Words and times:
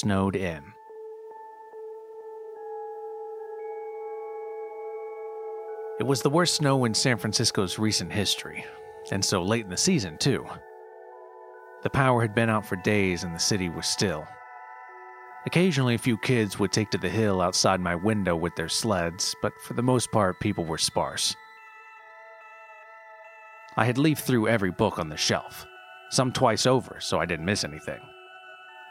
Snowed 0.00 0.34
in. 0.34 0.62
It 5.98 6.06
was 6.06 6.22
the 6.22 6.30
worst 6.30 6.54
snow 6.54 6.86
in 6.86 6.94
San 6.94 7.18
Francisco's 7.18 7.78
recent 7.78 8.10
history, 8.10 8.64
and 9.12 9.22
so 9.22 9.42
late 9.42 9.64
in 9.64 9.70
the 9.70 9.76
season, 9.76 10.16
too. 10.16 10.46
The 11.82 11.90
power 11.90 12.22
had 12.22 12.34
been 12.34 12.48
out 12.48 12.64
for 12.64 12.76
days 12.76 13.24
and 13.24 13.34
the 13.34 13.38
city 13.38 13.68
was 13.68 13.86
still. 13.86 14.26
Occasionally, 15.44 15.96
a 15.96 15.98
few 15.98 16.16
kids 16.16 16.58
would 16.58 16.72
take 16.72 16.88
to 16.92 16.98
the 16.98 17.10
hill 17.10 17.42
outside 17.42 17.78
my 17.78 17.94
window 17.94 18.34
with 18.34 18.56
their 18.56 18.70
sleds, 18.70 19.36
but 19.42 19.52
for 19.64 19.74
the 19.74 19.82
most 19.82 20.10
part, 20.12 20.40
people 20.40 20.64
were 20.64 20.78
sparse. 20.78 21.36
I 23.76 23.84
had 23.84 23.98
leafed 23.98 24.26
through 24.26 24.48
every 24.48 24.70
book 24.70 24.98
on 24.98 25.10
the 25.10 25.18
shelf, 25.18 25.66
some 26.08 26.32
twice 26.32 26.64
over, 26.64 27.00
so 27.00 27.20
I 27.20 27.26
didn't 27.26 27.44
miss 27.44 27.64
anything. 27.64 28.00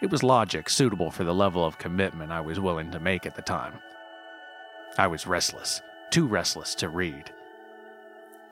It 0.01 0.09
was 0.09 0.23
logic 0.23 0.69
suitable 0.69 1.11
for 1.11 1.23
the 1.23 1.33
level 1.33 1.65
of 1.65 1.77
commitment 1.77 2.31
I 2.31 2.41
was 2.41 2.59
willing 2.59 2.91
to 2.91 2.99
make 2.99 3.25
at 3.25 3.35
the 3.35 3.41
time. 3.41 3.73
I 4.97 5.07
was 5.07 5.27
restless 5.27 5.81
too 6.09 6.27
restless 6.27 6.75
to 6.75 6.89
read. 6.89 7.31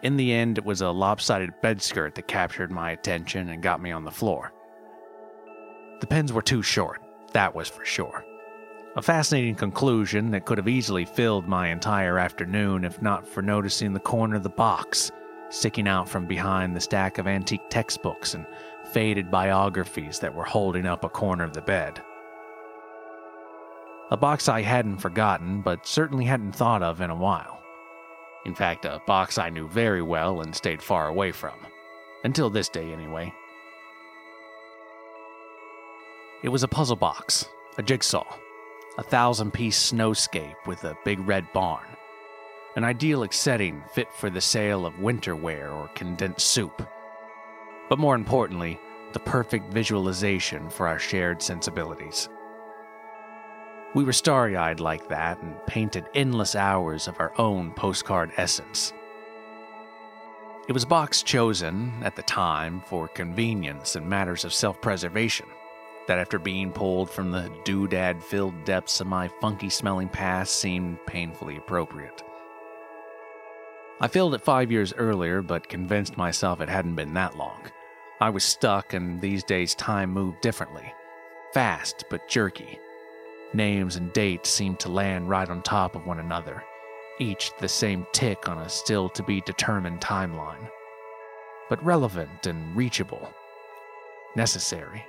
In 0.04 0.18
the 0.18 0.32
end, 0.32 0.58
it 0.58 0.66
was 0.66 0.82
a 0.82 0.92
lopsided 0.92 1.54
bedskirt 1.62 2.16
that 2.16 2.28
captured 2.28 2.72
my 2.72 2.92
attention 2.92 3.50
and 3.50 3.64
got 3.64 3.82
me 3.82 3.92
on 3.92 4.04
the 4.04 4.12
floor. 4.12 4.54
The 6.00 6.08
pens 6.08 6.32
were 6.32 6.44
too 6.44 6.62
short, 6.62 7.02
that 7.34 7.56
was 7.56 7.68
for 7.68 7.84
sure. 7.84 8.24
A 8.96 9.02
fascinating 9.02 9.56
conclusion 9.56 10.32
that 10.32 10.46
could 10.46 10.58
have 10.58 10.68
easily 10.68 11.06
filled 11.06 11.48
my 11.48 11.70
entire 11.70 12.20
afternoon 12.20 12.84
if 12.84 13.02
not 13.02 13.28
for 13.28 13.42
noticing 13.42 13.94
the 13.94 14.00
corner 14.00 14.36
of 14.36 14.44
the 14.44 14.50
box 14.50 15.12
sticking 15.50 15.88
out 15.88 16.10
from 16.10 16.26
behind 16.26 16.76
the 16.76 16.82
stack 16.82 17.18
of 17.18 17.28
antique 17.28 17.70
textbooks 17.70 18.34
and 18.34 18.46
faded 18.94 19.32
biographies 19.32 20.20
that 20.20 20.34
were 20.34 20.44
holding 20.44 20.86
up 20.86 21.04
a 21.04 21.10
corner 21.10 21.44
of 21.44 21.54
the 21.54 21.62
bed. 21.62 22.02
A 24.10 24.18
box 24.18 24.48
I 24.48 24.62
hadn't 24.62 25.00
forgotten, 25.00 25.62
but 25.62 25.86
certainly 25.86 26.26
hadn't 26.26 26.54
thought 26.54 26.82
of 26.82 27.02
in 27.02 27.10
a 27.10 27.16
while. 27.16 27.62
In 28.46 28.56
fact, 28.56 28.86
a 28.86 29.02
box 29.06 29.38
I 29.38 29.50
knew 29.50 29.68
very 29.68 30.02
well 30.02 30.42
and 30.42 30.56
stayed 30.56 30.82
far 30.82 31.10
away 31.10 31.34
from. 31.34 31.56
Until 32.24 32.50
this 32.50 32.70
day, 32.70 32.94
anyway. 32.94 33.34
It 36.44 36.50
was 36.50 36.64
a 36.64 36.68
puzzle 36.68 36.96
box, 36.96 37.46
a 37.78 37.84
jigsaw, 37.84 38.26
a 38.98 39.04
thousand 39.04 39.52
piece 39.52 39.92
snowscape 39.92 40.56
with 40.66 40.84
a 40.86 40.98
big 41.04 41.20
red 41.28 41.46
barn. 41.52 41.86
An 42.78 42.84
idyllic 42.84 43.34
setting 43.34 43.84
fit 43.94 44.14
for 44.14 44.30
the 44.30 44.40
sale 44.40 44.86
of 44.86 45.00
winter 45.00 45.36
wear 45.36 45.72
or 45.72 45.90
condensed 45.90 46.48
soup. 46.48 46.88
But 47.90 48.00
more 48.00 48.16
importantly, 48.16 48.80
the 49.14 49.20
perfect 49.20 49.74
visualization 49.74 50.70
for 50.70 50.88
our 50.88 51.00
shared 51.00 51.42
sensibilities. 51.42 52.30
We 53.94 54.04
were 54.04 54.14
starry 54.14 54.58
eyed 54.58 54.80
like 54.80 55.08
that 55.08 55.42
and 55.42 55.56
painted 55.66 56.10
endless 56.14 56.56
hours 56.56 57.08
of 57.08 57.20
our 57.20 57.34
own 57.40 57.72
postcard 57.72 58.32
essence. 58.38 58.94
It 60.68 60.74
was 60.74 60.84
a 60.84 60.88
box 60.88 61.24
chosen, 61.24 61.94
at 62.04 62.18
the 62.18 62.24
time, 62.24 62.82
for 62.86 63.08
convenience 63.08 63.96
and 63.96 64.06
matters 64.08 64.44
of 64.44 64.54
self 64.54 64.82
preservation, 64.82 65.46
that 66.08 66.20
after 66.20 66.38
being 66.38 66.74
pulled 66.74 67.10
from 67.10 67.32
the 67.32 67.50
doodad 67.64 68.22
filled 68.22 68.66
depths 68.66 69.00
of 69.00 69.08
my 69.08 69.30
funky 69.40 69.70
smelling 69.70 70.10
past 70.10 70.58
seemed 70.58 71.00
painfully 71.06 71.56
appropriate. 71.56 72.22
I 74.02 74.10
filled 74.10 74.36
it 74.36 74.42
five 74.42 74.72
years 74.72 74.94
earlier, 74.94 75.42
but 75.42 75.70
convinced 75.70 76.18
myself 76.18 76.60
it 76.60 76.70
hadn't 76.70 76.96
been 76.96 77.14
that 77.14 77.38
long. 77.38 77.62
I 78.20 78.30
was 78.30 78.44
stuck, 78.44 78.94
and 78.94 79.22
these 79.22 79.44
days 79.44 79.76
time 79.76 80.12
moved 80.12 80.42
differently. 80.42 80.94
Fast, 81.54 82.06
but 82.10 82.28
jerky 82.28 82.80
Names 83.54 83.96
and 83.96 84.12
dates 84.12 84.50
seemed 84.50 84.80
to 84.82 84.92
land 84.92 85.30
right 85.30 85.50
on 85.50 85.62
top 85.62 85.96
of 85.96 86.06
one 86.06 86.20
another, 86.20 86.64
each 87.18 87.52
the 87.60 87.68
same 87.68 88.06
tick 88.12 88.50
on 88.50 88.58
a 88.58 88.68
still 88.68 89.08
to 89.10 89.24
be 89.24 89.40
determined 89.42 90.02
timeline. 90.02 90.70
But 91.70 91.84
relevant 91.84 92.46
and 92.46 92.76
reachable. 92.76 93.34
Necessary. 94.36 95.06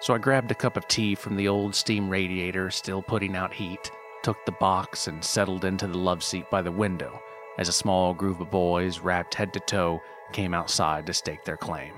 So 0.00 0.14
I 0.14 0.18
grabbed 0.18 0.50
a 0.50 0.56
cup 0.56 0.76
of 0.76 0.88
tea 0.88 1.14
from 1.14 1.36
the 1.36 1.46
old 1.46 1.76
steam 1.76 2.08
radiator 2.10 2.70
still 2.70 3.02
putting 3.02 3.36
out 3.36 3.54
heat, 3.54 3.90
took 4.24 4.44
the 4.44 4.52
box, 4.52 5.06
and 5.06 5.22
settled 5.22 5.64
into 5.64 5.86
the 5.86 5.98
love 5.98 6.24
seat 6.24 6.50
by 6.50 6.60
the 6.60 6.72
window 6.72 7.22
as 7.56 7.68
a 7.68 7.72
small 7.72 8.14
group 8.14 8.40
of 8.40 8.50
boys, 8.50 8.98
wrapped 8.98 9.34
head 9.34 9.52
to 9.52 9.60
toe, 9.60 10.02
came 10.32 10.54
outside 10.54 11.06
to 11.06 11.14
stake 11.14 11.44
their 11.44 11.56
claim. 11.56 11.94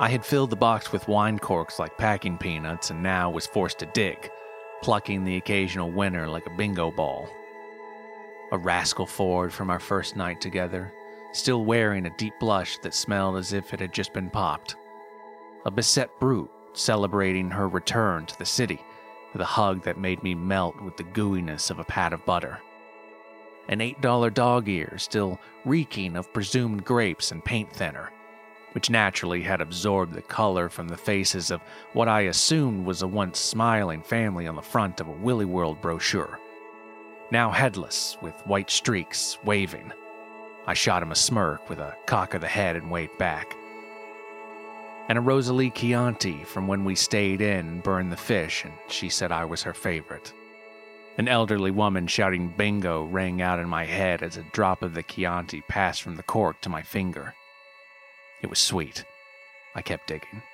I 0.00 0.08
had 0.08 0.24
filled 0.24 0.48
the 0.48 0.56
box 0.56 0.92
with 0.92 1.08
wine 1.08 1.38
corks 1.38 1.78
like 1.78 1.98
packing 1.98 2.38
peanuts 2.38 2.88
and 2.88 3.02
now 3.02 3.28
was 3.28 3.46
forced 3.46 3.80
to 3.80 3.86
dig, 3.86 4.30
plucking 4.80 5.24
the 5.24 5.36
occasional 5.36 5.90
winner 5.90 6.26
like 6.26 6.46
a 6.46 6.56
bingo 6.56 6.90
ball. 6.90 7.28
A 8.50 8.56
rascal 8.56 9.04
Ford 9.04 9.52
from 9.52 9.68
our 9.68 9.78
first 9.78 10.16
night 10.16 10.40
together, 10.40 10.90
still 11.32 11.66
wearing 11.66 12.06
a 12.06 12.16
deep 12.16 12.32
blush 12.40 12.78
that 12.78 12.94
smelled 12.94 13.36
as 13.36 13.52
if 13.52 13.74
it 13.74 13.80
had 13.80 13.92
just 13.92 14.14
been 14.14 14.30
popped. 14.30 14.74
A 15.64 15.70
beset 15.70 16.10
brute 16.20 16.50
celebrating 16.72 17.50
her 17.50 17.68
return 17.68 18.26
to 18.26 18.38
the 18.38 18.46
city 18.46 18.80
with 19.32 19.42
a 19.42 19.46
hug 19.46 19.82
that 19.82 19.98
made 19.98 20.22
me 20.22 20.34
melt 20.34 20.80
with 20.80 20.96
the 20.96 21.04
gooiness 21.04 21.70
of 21.70 21.78
a 21.78 21.84
pat 21.84 22.12
of 22.12 22.24
butter. 22.24 22.60
An 23.68 23.78
$8 23.78 24.34
dog 24.34 24.68
ear 24.68 24.94
still 24.98 25.38
reeking 25.64 26.16
of 26.16 26.32
presumed 26.32 26.84
grapes 26.84 27.30
and 27.30 27.44
paint 27.44 27.72
thinner 27.72 28.10
which 28.72 28.90
naturally 28.90 29.42
had 29.42 29.60
absorbed 29.60 30.14
the 30.14 30.22
color 30.22 30.68
from 30.68 30.88
the 30.88 30.96
faces 30.96 31.50
of 31.50 31.60
what 31.92 32.08
I 32.08 32.22
assumed 32.22 32.86
was 32.86 33.02
a 33.02 33.08
once 33.08 33.38
smiling 33.38 34.02
family 34.02 34.46
on 34.46 34.56
the 34.56 34.62
front 34.62 35.00
of 35.00 35.08
a 35.08 35.12
Willy 35.12 35.44
World 35.44 35.80
brochure. 35.80 36.38
Now 37.30 37.50
headless, 37.50 38.16
with 38.20 38.34
white 38.46 38.70
streaks 38.70 39.38
waving. 39.44 39.92
I 40.66 40.74
shot 40.74 41.02
him 41.02 41.12
a 41.12 41.16
smirk 41.16 41.68
with 41.68 41.78
a 41.78 41.96
cock 42.06 42.34
of 42.34 42.40
the 42.40 42.48
head 42.48 42.76
and 42.76 42.90
waved 42.90 43.18
back. 43.18 43.56
And 45.10 45.18
a 45.18 45.22
Rosalie 45.22 45.70
Chianti 45.70 46.44
from 46.44 46.68
when 46.68 46.84
we 46.84 46.94
stayed 46.94 47.40
in 47.40 47.80
burned 47.80 48.12
the 48.12 48.16
fish, 48.16 48.64
and 48.64 48.72
she 48.86 49.08
said 49.08 49.32
I 49.32 49.44
was 49.44 49.64
her 49.64 49.74
favorite. 49.74 50.32
An 51.18 51.26
elderly 51.26 51.72
woman 51.72 52.06
shouting 52.06 52.54
bingo 52.56 53.02
rang 53.02 53.42
out 53.42 53.58
in 53.58 53.68
my 53.68 53.86
head 53.86 54.22
as 54.22 54.36
a 54.36 54.44
drop 54.52 54.84
of 54.84 54.94
the 54.94 55.02
Chianti 55.02 55.62
passed 55.62 56.00
from 56.00 56.14
the 56.14 56.22
cork 56.22 56.60
to 56.60 56.68
my 56.68 56.82
finger. 56.82 57.34
It 58.40 58.48
was 58.48 58.60
sweet. 58.60 59.04
I 59.74 59.82
kept 59.82 60.06
digging. 60.06 60.44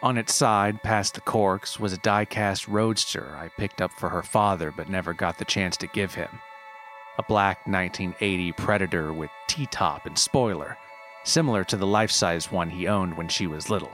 On 0.00 0.16
its 0.16 0.32
side, 0.32 0.80
past 0.84 1.14
the 1.14 1.22
corks, 1.22 1.80
was 1.80 1.92
a 1.92 1.98
die-cast 1.98 2.68
roadster 2.68 3.36
I 3.36 3.48
picked 3.48 3.82
up 3.82 3.90
for 3.90 4.10
her 4.10 4.22
father 4.22 4.70
but 4.70 4.88
never 4.88 5.12
got 5.12 5.38
the 5.38 5.44
chance 5.44 5.76
to 5.78 5.88
give 5.88 6.14
him. 6.14 6.38
A 7.18 7.24
black 7.24 7.66
1980 7.66 8.52
Predator 8.52 9.12
with 9.12 9.30
T-top 9.48 10.06
and 10.06 10.16
spoiler, 10.16 10.78
similar 11.24 11.64
to 11.64 11.76
the 11.76 11.86
life-size 11.86 12.50
one 12.50 12.70
he 12.70 12.88
owned 12.88 13.16
when 13.16 13.28
she 13.28 13.46
was 13.46 13.70
little. 13.70 13.92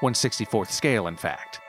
164th 0.00 0.70
scale, 0.70 1.06
in 1.06 1.16
fact. 1.16 1.60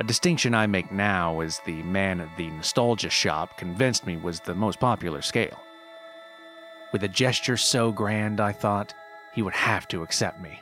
A 0.00 0.04
distinction 0.04 0.54
I 0.54 0.66
make 0.66 0.92
now 0.92 1.40
as 1.40 1.60
the 1.60 1.82
man 1.82 2.20
at 2.20 2.36
the 2.36 2.50
nostalgia 2.50 3.10
shop 3.10 3.58
convinced 3.58 4.06
me 4.06 4.16
was 4.16 4.40
the 4.40 4.54
most 4.54 4.78
popular 4.78 5.22
scale. 5.22 5.60
With 6.92 7.02
a 7.04 7.08
gesture 7.08 7.56
so 7.56 7.92
grand, 7.92 8.40
I 8.40 8.52
thought, 8.52 8.94
he 9.32 9.42
would 9.42 9.54
have 9.54 9.86
to 9.88 10.02
accept 10.02 10.40
me, 10.40 10.60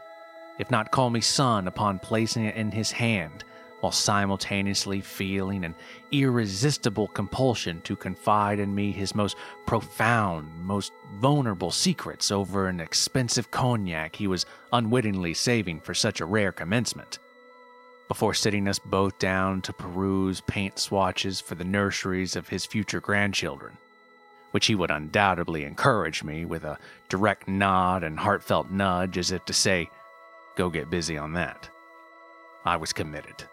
if 0.59 0.71
not 0.71 0.91
call 0.91 1.11
me 1.11 1.21
son 1.21 1.69
upon 1.69 1.99
placing 1.99 2.45
it 2.45 2.57
in 2.57 2.73
his 2.73 2.91
hand, 2.93 3.45
while 3.81 3.93
simultaneously 3.93 5.01
feeling 5.01 5.65
an 5.65 5.75
irresistible 6.11 7.09
compulsion 7.09 7.81
to 7.83 7.97
confide 7.97 8.59
in 8.59 8.75
me 8.75 8.91
his 8.91 9.15
most 9.15 9.37
profound, 9.67 10.49
most 10.65 10.93
vulnerable 11.15 11.71
secrets 11.71 12.31
over 12.31 12.69
an 12.69 12.81
expensive 12.81 13.51
cognac 13.51 14.17
he 14.17 14.27
was 14.27 14.47
unwittingly 14.73 15.35
saving 15.35 15.81
for 15.81 15.95
such 15.95 16.21
a 16.21 16.27
rare 16.27 16.53
commencement. 16.53 17.19
Before 18.09 18.35
sitting 18.35 18.69
us 18.69 18.79
both 18.79 19.19
down 19.19 19.63
to 19.63 19.73
peruse 19.73 20.41
paint 20.41 20.79
swatches 20.79 21.41
for 21.41 21.55
the 21.55 21.65
nurseries 21.65 22.37
of 22.37 22.49
his 22.49 22.65
future 22.65 23.01
grandchildren, 23.01 23.77
which 24.53 24.67
he 24.67 24.75
would 24.75 24.91
undoubtedly 24.91 25.65
encourage 25.65 26.23
me 26.23 26.45
with 26.45 26.65
a 26.65 26.79
direct 27.09 27.49
nod 27.49 28.05
and 28.05 28.19
heartfelt 28.19 28.71
nudge 28.71 29.19
as 29.19 29.33
if 29.33 29.45
to 29.45 29.53
say, 29.53 29.91
Go 30.57 30.71
get 30.71 30.89
busy 30.89 31.19
on 31.19 31.35
that. 31.35 31.69
I 32.65 32.77
was 32.77 32.93
committed. 32.93 33.45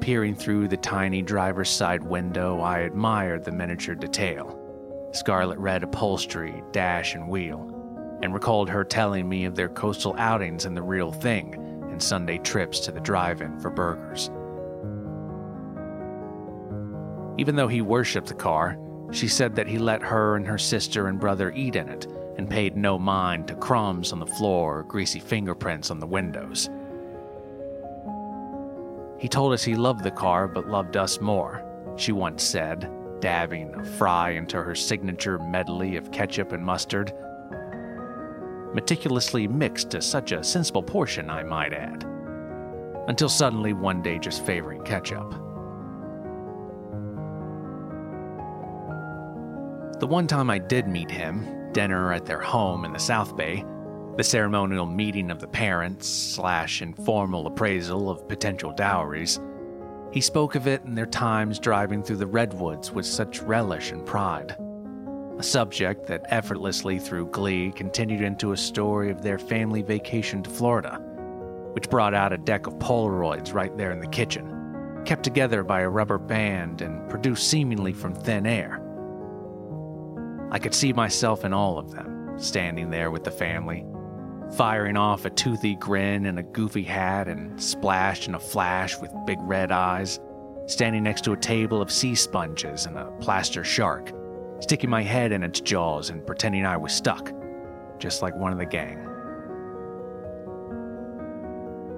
Peering 0.00 0.34
through 0.34 0.66
the 0.66 0.76
tiny 0.76 1.22
driver's 1.22 1.70
side 1.70 2.02
window, 2.02 2.60
I 2.60 2.78
admired 2.80 3.44
the 3.44 3.52
miniature 3.52 3.94
detail 3.94 4.62
scarlet 5.12 5.58
red 5.58 5.84
upholstery, 5.84 6.62
dash, 6.72 7.14
and 7.14 7.28
wheel, 7.28 8.18
and 8.22 8.34
recalled 8.34 8.68
her 8.68 8.84
telling 8.84 9.28
me 9.28 9.44
of 9.44 9.54
their 9.54 9.68
coastal 9.68 10.14
outings 10.18 10.66
in 10.66 10.74
the 10.74 10.82
real 10.82 11.12
thing 11.12 11.54
and 11.90 12.02
Sunday 12.02 12.38
trips 12.38 12.80
to 12.80 12.92
the 12.92 13.00
drive 13.00 13.40
in 13.40 13.58
for 13.60 13.70
burgers. 13.70 14.28
Even 17.38 17.54
though 17.54 17.68
he 17.68 17.80
worshipped 17.80 18.28
the 18.28 18.34
car, 18.34 18.76
she 19.12 19.28
said 19.28 19.54
that 19.54 19.68
he 19.68 19.78
let 19.78 20.02
her 20.02 20.34
and 20.34 20.46
her 20.46 20.58
sister 20.58 21.06
and 21.06 21.20
brother 21.20 21.52
eat 21.52 21.76
in 21.76 21.88
it 21.88 22.06
and 22.38 22.48
paid 22.50 22.76
no 22.76 22.98
mind 22.98 23.48
to 23.48 23.54
crumbs 23.54 24.12
on 24.12 24.18
the 24.18 24.26
floor 24.26 24.78
or 24.78 24.82
greasy 24.82 25.20
fingerprints 25.20 25.90
on 25.90 26.00
the 26.00 26.06
windows. 26.06 26.68
He 29.18 29.28
told 29.28 29.52
us 29.52 29.64
he 29.64 29.74
loved 29.74 30.04
the 30.04 30.10
car 30.10 30.46
but 30.46 30.68
loved 30.68 30.96
us 30.96 31.20
more, 31.20 31.64
she 31.96 32.12
once 32.12 32.44
said, 32.44 32.90
dabbing 33.20 33.74
a 33.74 33.84
fry 33.84 34.30
into 34.30 34.62
her 34.62 34.74
signature 34.74 35.38
medley 35.38 35.96
of 35.96 36.10
ketchup 36.10 36.52
and 36.52 36.64
mustard. 36.64 37.12
Meticulously 38.74 39.48
mixed 39.48 39.90
to 39.90 40.02
such 40.02 40.32
a 40.32 40.44
sensible 40.44 40.82
portion, 40.82 41.30
I 41.30 41.42
might 41.42 41.72
add. 41.72 42.04
Until 43.08 43.30
suddenly 43.30 43.72
one 43.72 44.02
day 44.02 44.18
just 44.18 44.44
favoring 44.44 44.82
ketchup. 44.82 45.30
The 49.98 50.06
one 50.06 50.26
time 50.26 50.50
I 50.50 50.58
did 50.58 50.88
meet 50.88 51.10
him, 51.10 51.55
dinner 51.76 52.10
at 52.10 52.24
their 52.24 52.40
home 52.40 52.86
in 52.86 52.92
the 52.94 52.98
South 52.98 53.36
Bay, 53.36 53.62
the 54.16 54.24
ceremonial 54.24 54.86
meeting 54.86 55.30
of 55.30 55.40
the 55.40 55.46
parents 55.46 56.08
slash 56.08 56.80
informal 56.80 57.46
appraisal 57.46 58.08
of 58.08 58.26
potential 58.26 58.72
dowries, 58.72 59.38
he 60.10 60.22
spoke 60.22 60.54
of 60.54 60.66
it 60.66 60.82
in 60.86 60.94
their 60.94 61.04
times 61.04 61.58
driving 61.58 62.02
through 62.02 62.16
the 62.16 62.26
redwoods 62.26 62.92
with 62.92 63.04
such 63.04 63.42
relish 63.42 63.90
and 63.90 64.06
pride. 64.06 64.56
A 65.38 65.42
subject 65.42 66.06
that 66.06 66.24
effortlessly 66.30 66.98
through 66.98 67.26
glee 67.26 67.70
continued 67.72 68.22
into 68.22 68.52
a 68.52 68.56
story 68.56 69.10
of 69.10 69.20
their 69.20 69.38
family 69.38 69.82
vacation 69.82 70.42
to 70.44 70.48
Florida, 70.48 70.98
which 71.74 71.90
brought 71.90 72.14
out 72.14 72.32
a 72.32 72.38
deck 72.38 72.66
of 72.66 72.78
Polaroids 72.78 73.52
right 73.52 73.76
there 73.76 73.92
in 73.92 74.00
the 74.00 74.06
kitchen, 74.06 75.02
kept 75.04 75.24
together 75.24 75.62
by 75.62 75.82
a 75.82 75.90
rubber 75.90 76.16
band 76.16 76.80
and 76.80 77.06
produced 77.10 77.50
seemingly 77.50 77.92
from 77.92 78.14
thin 78.14 78.46
air. 78.46 78.80
I 80.50 80.58
could 80.58 80.74
see 80.74 80.92
myself 80.92 81.44
in 81.44 81.52
all 81.52 81.78
of 81.78 81.90
them, 81.90 82.38
standing 82.38 82.90
there 82.90 83.10
with 83.10 83.24
the 83.24 83.30
family, 83.30 83.84
firing 84.56 84.96
off 84.96 85.24
a 85.24 85.30
toothy 85.30 85.74
grin 85.74 86.26
and 86.26 86.38
a 86.38 86.42
goofy 86.42 86.84
hat 86.84 87.26
and 87.26 87.60
splashed 87.60 88.28
in 88.28 88.34
a 88.34 88.40
flash 88.40 88.96
with 89.00 89.10
big 89.26 89.38
red 89.40 89.72
eyes, 89.72 90.20
standing 90.66 91.02
next 91.02 91.24
to 91.24 91.32
a 91.32 91.36
table 91.36 91.82
of 91.82 91.90
sea 91.90 92.14
sponges 92.14 92.86
and 92.86 92.96
a 92.96 93.10
plaster 93.20 93.64
shark, 93.64 94.12
sticking 94.60 94.90
my 94.90 95.02
head 95.02 95.32
in 95.32 95.42
its 95.42 95.60
jaws 95.60 96.10
and 96.10 96.26
pretending 96.26 96.64
I 96.64 96.76
was 96.76 96.92
stuck, 96.92 97.32
just 97.98 98.22
like 98.22 98.36
one 98.36 98.52
of 98.52 98.58
the 98.58 98.66
gang. 98.66 99.02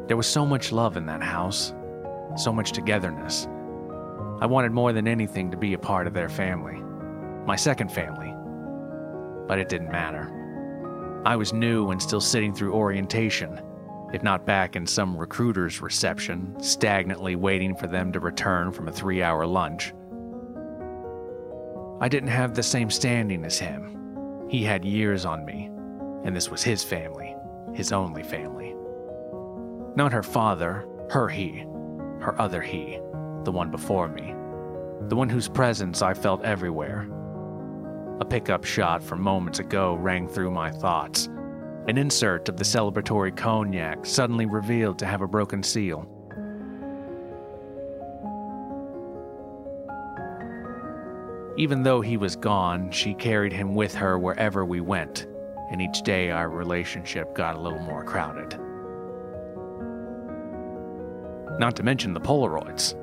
There 0.06 0.16
was 0.16 0.26
so 0.26 0.46
much 0.46 0.72
love 0.72 0.96
in 0.96 1.04
that 1.06 1.22
house, 1.22 1.74
so 2.36 2.50
much 2.50 2.72
togetherness. 2.72 3.46
I 4.40 4.46
wanted 4.46 4.72
more 4.72 4.94
than 4.94 5.06
anything 5.06 5.50
to 5.50 5.56
be 5.58 5.74
a 5.74 5.78
part 5.78 6.06
of 6.06 6.14
their 6.14 6.30
family, 6.30 6.80
my 7.46 7.56
second 7.56 7.92
family, 7.92 8.34
but 9.48 9.58
it 9.58 9.68
didn't 9.68 9.90
matter. 9.90 10.30
I 11.24 11.34
was 11.34 11.52
new 11.52 11.90
and 11.90 12.00
still 12.00 12.20
sitting 12.20 12.54
through 12.54 12.74
orientation, 12.74 13.60
if 14.12 14.22
not 14.22 14.46
back 14.46 14.76
in 14.76 14.86
some 14.86 15.16
recruiter's 15.16 15.82
reception, 15.82 16.54
stagnantly 16.60 17.34
waiting 17.34 17.74
for 17.74 17.86
them 17.88 18.12
to 18.12 18.20
return 18.20 18.70
from 18.70 18.86
a 18.86 18.92
three 18.92 19.22
hour 19.22 19.46
lunch. 19.46 19.92
I 22.00 22.08
didn't 22.08 22.28
have 22.28 22.54
the 22.54 22.62
same 22.62 22.90
standing 22.90 23.44
as 23.44 23.58
him. 23.58 24.46
He 24.48 24.62
had 24.62 24.84
years 24.84 25.24
on 25.24 25.44
me, 25.44 25.68
and 26.24 26.36
this 26.36 26.48
was 26.48 26.62
his 26.62 26.84
family, 26.84 27.34
his 27.74 27.92
only 27.92 28.22
family. 28.22 28.74
Not 29.96 30.12
her 30.12 30.22
father, 30.22 30.86
her 31.10 31.28
he, 31.28 31.64
her 32.20 32.40
other 32.40 32.62
he, 32.62 33.00
the 33.44 33.52
one 33.52 33.70
before 33.70 34.08
me, 34.08 34.34
the 35.08 35.16
one 35.16 35.28
whose 35.28 35.48
presence 35.48 36.02
I 36.02 36.14
felt 36.14 36.44
everywhere, 36.44 37.08
a 38.20 38.24
pickup 38.24 38.64
shot 38.64 39.02
from 39.02 39.22
moments 39.22 39.60
ago 39.60 39.94
rang 39.94 40.26
through 40.28 40.50
my 40.50 40.70
thoughts. 40.70 41.28
An 41.86 41.96
insert 41.96 42.48
of 42.48 42.56
the 42.56 42.64
celebratory 42.64 43.34
cognac 43.34 44.04
suddenly 44.04 44.44
revealed 44.44 44.98
to 44.98 45.06
have 45.06 45.22
a 45.22 45.28
broken 45.28 45.62
seal. 45.62 46.06
Even 51.56 51.82
though 51.82 52.00
he 52.00 52.16
was 52.16 52.36
gone, 52.36 52.90
she 52.90 53.14
carried 53.14 53.52
him 53.52 53.74
with 53.74 53.94
her 53.94 54.18
wherever 54.18 54.64
we 54.64 54.80
went, 54.80 55.26
and 55.70 55.80
each 55.80 56.02
day 56.02 56.30
our 56.30 56.48
relationship 56.48 57.34
got 57.34 57.56
a 57.56 57.60
little 57.60 57.80
more 57.80 58.04
crowded. 58.04 58.58
Not 61.58 61.74
to 61.76 61.82
mention 61.82 62.14
the 62.14 62.20
Polaroids. 62.20 62.94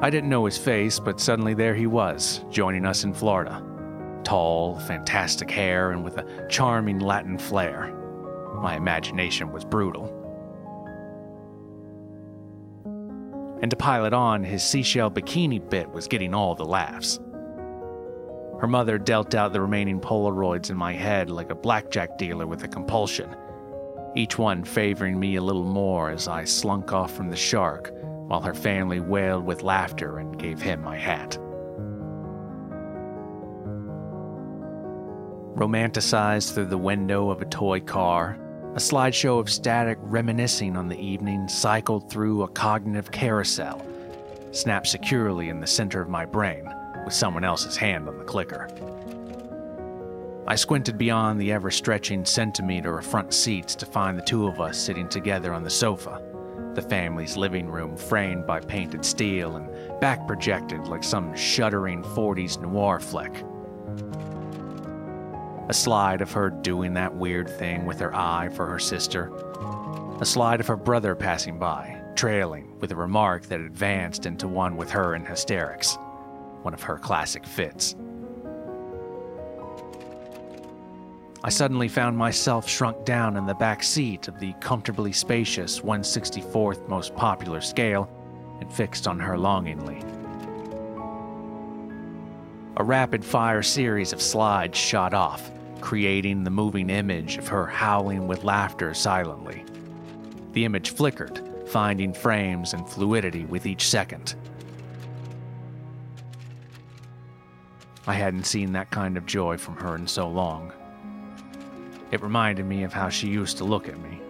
I 0.00 0.10
didn't 0.10 0.30
know 0.30 0.44
his 0.44 0.56
face, 0.56 1.00
but 1.00 1.20
suddenly 1.20 1.54
there 1.54 1.74
he 1.74 1.86
was, 1.86 2.44
joining 2.50 2.86
us 2.86 3.04
in 3.04 3.12
Florida 3.12 3.62
tall, 4.24 4.78
fantastic 4.80 5.50
hair, 5.50 5.92
and 5.92 6.04
with 6.04 6.18
a 6.18 6.46
charming 6.48 6.98
Latin 6.98 7.38
flair. 7.38 7.94
My 8.62 8.76
imagination 8.76 9.52
was 9.52 9.64
brutal. 9.64 10.14
And 13.60 13.70
to 13.70 13.76
pile 13.76 14.04
it 14.04 14.12
on, 14.12 14.44
his 14.44 14.62
seashell 14.62 15.10
bikini 15.10 15.68
bit 15.68 15.90
was 15.90 16.06
getting 16.06 16.34
all 16.34 16.54
the 16.54 16.64
laughs. 16.64 17.18
Her 18.60 18.68
mother 18.68 18.98
dealt 18.98 19.34
out 19.34 19.52
the 19.52 19.60
remaining 19.60 20.00
Polaroids 20.00 20.70
in 20.70 20.76
my 20.76 20.92
head 20.92 21.30
like 21.30 21.50
a 21.50 21.54
blackjack 21.54 22.18
dealer 22.18 22.46
with 22.46 22.64
a 22.64 22.68
compulsion, 22.68 23.34
each 24.16 24.38
one 24.38 24.64
favoring 24.64 25.18
me 25.18 25.36
a 25.36 25.42
little 25.42 25.64
more 25.64 26.10
as 26.10 26.28
I 26.28 26.44
slunk 26.44 26.92
off 26.92 27.14
from 27.14 27.30
the 27.30 27.36
shark 27.36 27.92
while 28.26 28.40
her 28.40 28.54
family 28.54 29.00
wailed 29.00 29.44
with 29.44 29.62
laughter 29.62 30.18
and 30.18 30.38
gave 30.38 30.60
him 30.60 30.82
my 30.82 30.98
hat. 30.98 31.38
Romanticized 35.58 36.54
through 36.54 36.66
the 36.66 36.78
window 36.78 37.30
of 37.30 37.42
a 37.42 37.46
toy 37.46 37.80
car, 37.80 38.38
a 38.74 38.78
slideshow 38.78 39.40
of 39.40 39.50
static 39.50 39.98
reminiscing 40.02 40.76
on 40.76 40.88
the 40.88 40.98
evening 40.98 41.48
cycled 41.48 42.08
through 42.08 42.44
a 42.44 42.48
cognitive 42.48 43.10
carousel, 43.10 43.84
snapped 44.52 44.86
securely 44.86 45.48
in 45.48 45.58
the 45.58 45.66
center 45.66 46.00
of 46.00 46.08
my 46.08 46.24
brain 46.24 46.72
with 47.04 47.12
someone 47.12 47.42
else's 47.42 47.76
hand 47.76 48.08
on 48.08 48.18
the 48.18 48.24
clicker. 48.24 48.68
I 50.46 50.54
squinted 50.54 50.96
beyond 50.96 51.40
the 51.40 51.50
ever 51.50 51.72
stretching 51.72 52.24
centimeter 52.24 52.96
of 52.96 53.04
front 53.04 53.34
seats 53.34 53.74
to 53.74 53.84
find 53.84 54.16
the 54.16 54.22
two 54.22 54.46
of 54.46 54.60
us 54.60 54.78
sitting 54.78 55.08
together 55.08 55.52
on 55.52 55.64
the 55.64 55.70
sofa, 55.70 56.22
the 56.74 56.82
family's 56.82 57.36
living 57.36 57.68
room 57.68 57.96
framed 57.96 58.46
by 58.46 58.60
painted 58.60 59.04
steel 59.04 59.56
and 59.56 60.00
back 60.00 60.24
projected 60.28 60.86
like 60.86 61.02
some 61.02 61.34
shuddering 61.34 62.04
40s 62.04 62.60
noir 62.62 63.00
flick. 63.00 63.44
A 65.68 65.74
slide 65.74 66.22
of 66.22 66.32
her 66.32 66.48
doing 66.48 66.94
that 66.94 67.14
weird 67.14 67.46
thing 67.46 67.84
with 67.84 68.00
her 68.00 68.14
eye 68.14 68.48
for 68.48 68.64
her 68.64 68.78
sister. 68.78 69.30
A 70.18 70.24
slide 70.24 70.60
of 70.60 70.66
her 70.66 70.76
brother 70.76 71.14
passing 71.14 71.58
by, 71.58 72.00
trailing, 72.16 72.78
with 72.80 72.90
a 72.90 72.96
remark 72.96 73.44
that 73.48 73.60
advanced 73.60 74.24
into 74.24 74.48
one 74.48 74.78
with 74.78 74.90
her 74.90 75.14
in 75.14 75.26
hysterics. 75.26 75.98
One 76.62 76.72
of 76.72 76.82
her 76.82 76.96
classic 76.96 77.44
fits. 77.44 77.96
I 81.44 81.50
suddenly 81.50 81.88
found 81.88 82.16
myself 82.16 82.66
shrunk 82.66 83.04
down 83.04 83.36
in 83.36 83.44
the 83.44 83.54
back 83.54 83.82
seat 83.82 84.26
of 84.26 84.40
the 84.40 84.54
comfortably 84.60 85.12
spacious 85.12 85.80
164th 85.80 86.88
most 86.88 87.14
popular 87.14 87.60
scale 87.60 88.08
and 88.60 88.72
fixed 88.72 89.06
on 89.06 89.20
her 89.20 89.36
longingly. 89.36 90.02
A 92.78 92.82
rapid 92.82 93.22
fire 93.22 93.62
series 93.62 94.14
of 94.14 94.22
slides 94.22 94.78
shot 94.78 95.12
off, 95.12 95.50
creating 95.80 96.44
the 96.44 96.50
moving 96.50 96.90
image 96.90 97.38
of 97.38 97.48
her 97.48 97.66
howling 97.66 98.26
with 98.26 98.44
laughter 98.44 98.94
silently. 98.94 99.64
The 100.52 100.64
image 100.64 100.90
flickered, 100.90 101.40
finding 101.66 102.12
frames 102.12 102.74
and 102.74 102.88
fluidity 102.88 103.44
with 103.44 103.66
each 103.66 103.88
second. 103.88 104.34
I 108.06 108.14
hadn't 108.14 108.44
seen 108.44 108.72
that 108.72 108.90
kind 108.90 109.16
of 109.16 109.26
joy 109.26 109.58
from 109.58 109.76
her 109.76 109.94
in 109.94 110.06
so 110.06 110.28
long. 110.28 110.72
It 112.10 112.22
reminded 112.22 112.64
me 112.64 112.84
of 112.84 112.92
how 112.92 113.10
she 113.10 113.28
used 113.28 113.58
to 113.58 113.64
look 113.64 113.86
at 113.88 113.98
me. 113.98 114.20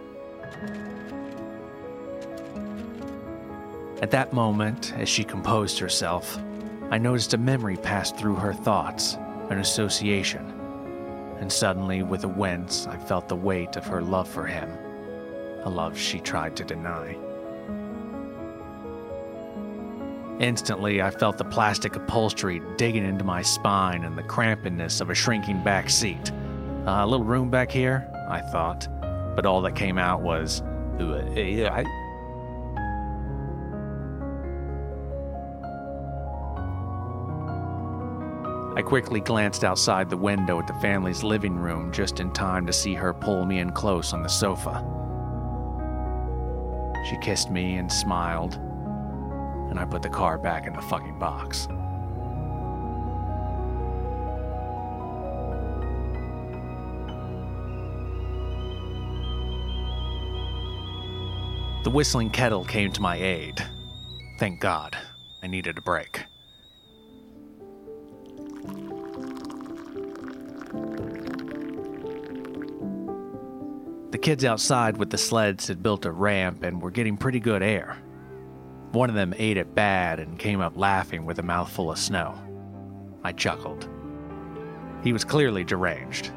At 4.01 4.11
that 4.11 4.33
moment, 4.33 4.93
as 4.97 5.07
she 5.07 5.23
composed 5.23 5.79
herself, 5.79 6.37
I 6.91 6.97
noticed 6.97 7.33
a 7.33 7.37
memory 7.37 7.77
pass 7.77 8.11
through 8.11 8.35
her 8.35 8.53
thoughts, 8.53 9.15
an 9.49 9.59
association. 9.59 10.58
And 11.39 11.51
suddenly, 11.51 12.03
with 12.03 12.23
a 12.25 12.27
wince, 12.27 12.85
I 12.87 12.97
felt 12.97 13.29
the 13.29 13.35
weight 13.35 13.77
of 13.77 13.85
her 13.87 14.01
love 14.01 14.27
for 14.27 14.45
him, 14.45 14.69
a 15.63 15.69
love 15.69 15.97
she 15.97 16.19
tried 16.19 16.55
to 16.57 16.63
deny. 16.63 17.17
Instantly, 20.39 21.01
I 21.01 21.11
felt 21.11 21.37
the 21.37 21.43
plastic 21.43 21.95
upholstery 21.95 22.61
digging 22.77 23.05
into 23.05 23.25
my 23.25 23.41
spine 23.41 24.05
and 24.05 24.17
the 24.17 24.23
crampedness 24.23 25.01
of 25.01 25.09
a 25.09 25.15
shrinking 25.15 25.63
back 25.63 25.89
seat. 25.89 26.31
A 26.85 26.91
uh, 26.91 27.05
little 27.05 27.25
room 27.25 27.49
back 27.49 27.69
here, 27.69 28.09
I 28.29 28.39
thought, 28.39 28.87
but 29.35 29.45
all 29.45 29.61
that 29.61 29.75
came 29.75 29.97
out 29.97 30.21
was. 30.21 30.61
I 30.99 31.85
quickly 38.81 39.19
glanced 39.19 39.63
outside 39.63 40.09
the 40.09 40.17
window 40.17 40.59
at 40.59 40.67
the 40.67 40.73
family's 40.75 41.23
living 41.23 41.57
room 41.57 41.91
just 41.91 42.19
in 42.19 42.31
time 42.31 42.65
to 42.67 42.73
see 42.73 42.93
her 42.93 43.13
pull 43.13 43.45
me 43.45 43.59
in 43.59 43.71
close 43.71 44.13
on 44.13 44.21
the 44.21 44.29
sofa. 44.29 44.85
She 47.09 47.17
kissed 47.17 47.49
me 47.49 47.75
and 47.77 47.91
smiled, 47.91 48.55
and 49.69 49.79
I 49.79 49.85
put 49.85 50.01
the 50.01 50.09
car 50.09 50.37
back 50.37 50.67
in 50.67 50.73
the 50.73 50.81
fucking 50.81 51.17
box. 51.17 51.67
The 61.83 61.89
whistling 61.89 62.29
kettle 62.29 62.65
came 62.65 62.91
to 62.91 63.01
my 63.01 63.15
aid. 63.15 63.65
Thank 64.37 64.59
God, 64.59 64.97
I 65.41 65.47
needed 65.47 65.77
a 65.77 65.81
break. 65.81 66.25
The 74.19 74.25
kids 74.25 74.43
outside 74.43 74.97
with 74.97 75.11
the 75.11 75.17
sleds 75.17 75.69
had 75.69 75.81
built 75.81 76.03
a 76.03 76.11
ramp 76.11 76.63
and 76.63 76.81
were 76.81 76.91
getting 76.91 77.15
pretty 77.15 77.39
good 77.39 77.63
air. 77.63 77.97
One 78.91 79.07
of 79.07 79.15
them 79.15 79.33
ate 79.37 79.55
it 79.55 79.73
bad 79.73 80.19
and 80.19 80.37
came 80.37 80.59
up 80.59 80.75
laughing 80.75 81.23
with 81.23 81.39
a 81.39 81.41
mouthful 81.41 81.89
of 81.89 81.97
snow. 81.97 82.37
I 83.23 83.31
chuckled. 83.31 83.87
He 85.05 85.13
was 85.13 85.23
clearly 85.23 85.63
deranged. 85.63 86.31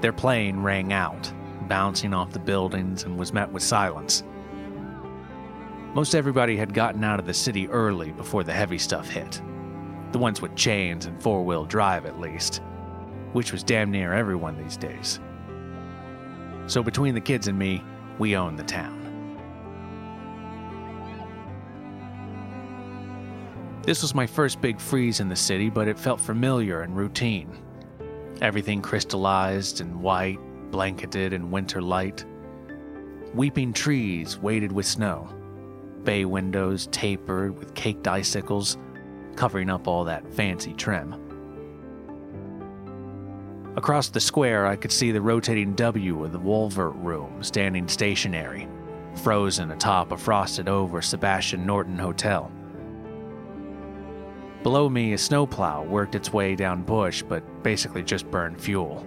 Their 0.00 0.14
plane 0.14 0.60
rang 0.60 0.94
out, 0.94 1.30
bouncing 1.68 2.14
off 2.14 2.32
the 2.32 2.38
buildings, 2.38 3.04
and 3.04 3.18
was 3.18 3.34
met 3.34 3.52
with 3.52 3.62
silence. 3.62 4.22
Most 5.92 6.14
everybody 6.14 6.56
had 6.56 6.72
gotten 6.72 7.04
out 7.04 7.20
of 7.20 7.26
the 7.26 7.34
city 7.34 7.68
early 7.68 8.12
before 8.12 8.44
the 8.44 8.54
heavy 8.54 8.78
stuff 8.78 9.10
hit. 9.10 9.42
The 10.12 10.18
ones 10.18 10.40
with 10.40 10.56
chains 10.56 11.04
and 11.04 11.22
four 11.22 11.44
wheel 11.44 11.66
drive, 11.66 12.06
at 12.06 12.18
least, 12.18 12.62
which 13.32 13.52
was 13.52 13.62
damn 13.62 13.90
near 13.90 14.12
everyone 14.12 14.56
these 14.56 14.76
days. 14.76 15.20
So 16.66 16.82
between 16.82 17.14
the 17.14 17.20
kids 17.20 17.48
and 17.48 17.58
me, 17.58 17.82
we 18.18 18.36
owned 18.36 18.58
the 18.58 18.64
town. 18.64 18.96
This 23.82 24.02
was 24.02 24.14
my 24.14 24.26
first 24.26 24.60
big 24.60 24.78
freeze 24.78 25.20
in 25.20 25.30
the 25.30 25.36
city, 25.36 25.70
but 25.70 25.88
it 25.88 25.98
felt 25.98 26.20
familiar 26.20 26.82
and 26.82 26.94
routine. 26.94 27.56
Everything 28.42 28.82
crystallized 28.82 29.80
and 29.80 30.02
white, 30.02 30.38
blanketed 30.70 31.32
in 31.32 31.50
winter 31.50 31.80
light. 31.80 32.24
Weeping 33.32 33.72
trees 33.72 34.38
weighted 34.38 34.72
with 34.72 34.84
snow. 34.84 35.28
Bay 36.04 36.24
windows 36.24 36.88
tapered 36.92 37.58
with 37.58 37.74
caked 37.74 38.06
icicles, 38.06 38.76
covering 39.36 39.70
up 39.70 39.88
all 39.88 40.04
that 40.04 40.26
fancy 40.34 40.74
trim. 40.74 41.27
Across 43.78 44.08
the 44.08 44.18
square, 44.18 44.66
I 44.66 44.74
could 44.74 44.90
see 44.90 45.12
the 45.12 45.20
rotating 45.20 45.72
W 45.74 46.24
of 46.24 46.32
the 46.32 46.40
Wolvert 46.40 47.00
room 47.00 47.40
standing 47.44 47.86
stationary, 47.86 48.66
frozen 49.22 49.70
atop 49.70 50.10
a 50.10 50.16
frosted 50.16 50.68
over 50.68 51.00
Sebastian 51.00 51.64
Norton 51.64 51.96
Hotel. 51.96 52.50
Below 54.64 54.88
me, 54.88 55.12
a 55.12 55.18
snowplow 55.18 55.84
worked 55.84 56.16
its 56.16 56.32
way 56.32 56.56
down 56.56 56.82
bush, 56.82 57.22
but 57.22 57.62
basically 57.62 58.02
just 58.02 58.28
burned 58.32 58.60
fuel, 58.60 59.06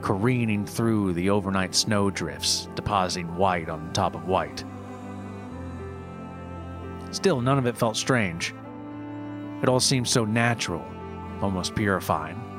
careening 0.00 0.64
through 0.64 1.12
the 1.12 1.28
overnight 1.28 1.74
snowdrifts, 1.74 2.70
depositing 2.74 3.36
white 3.36 3.68
on 3.68 3.92
top 3.92 4.14
of 4.14 4.26
white. 4.26 4.64
Still, 7.10 7.42
none 7.42 7.58
of 7.58 7.66
it 7.66 7.76
felt 7.76 7.98
strange. 7.98 8.54
It 9.62 9.68
all 9.68 9.78
seemed 9.78 10.08
so 10.08 10.24
natural, 10.24 10.86
almost 11.42 11.74
purifying. 11.74 12.49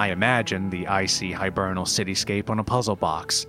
I 0.00 0.12
imagine 0.12 0.70
the 0.70 0.86
icy 0.86 1.30
hibernal 1.30 1.84
cityscape 1.84 2.48
on 2.48 2.58
a 2.58 2.64
puzzle 2.64 2.96
box, 2.96 3.46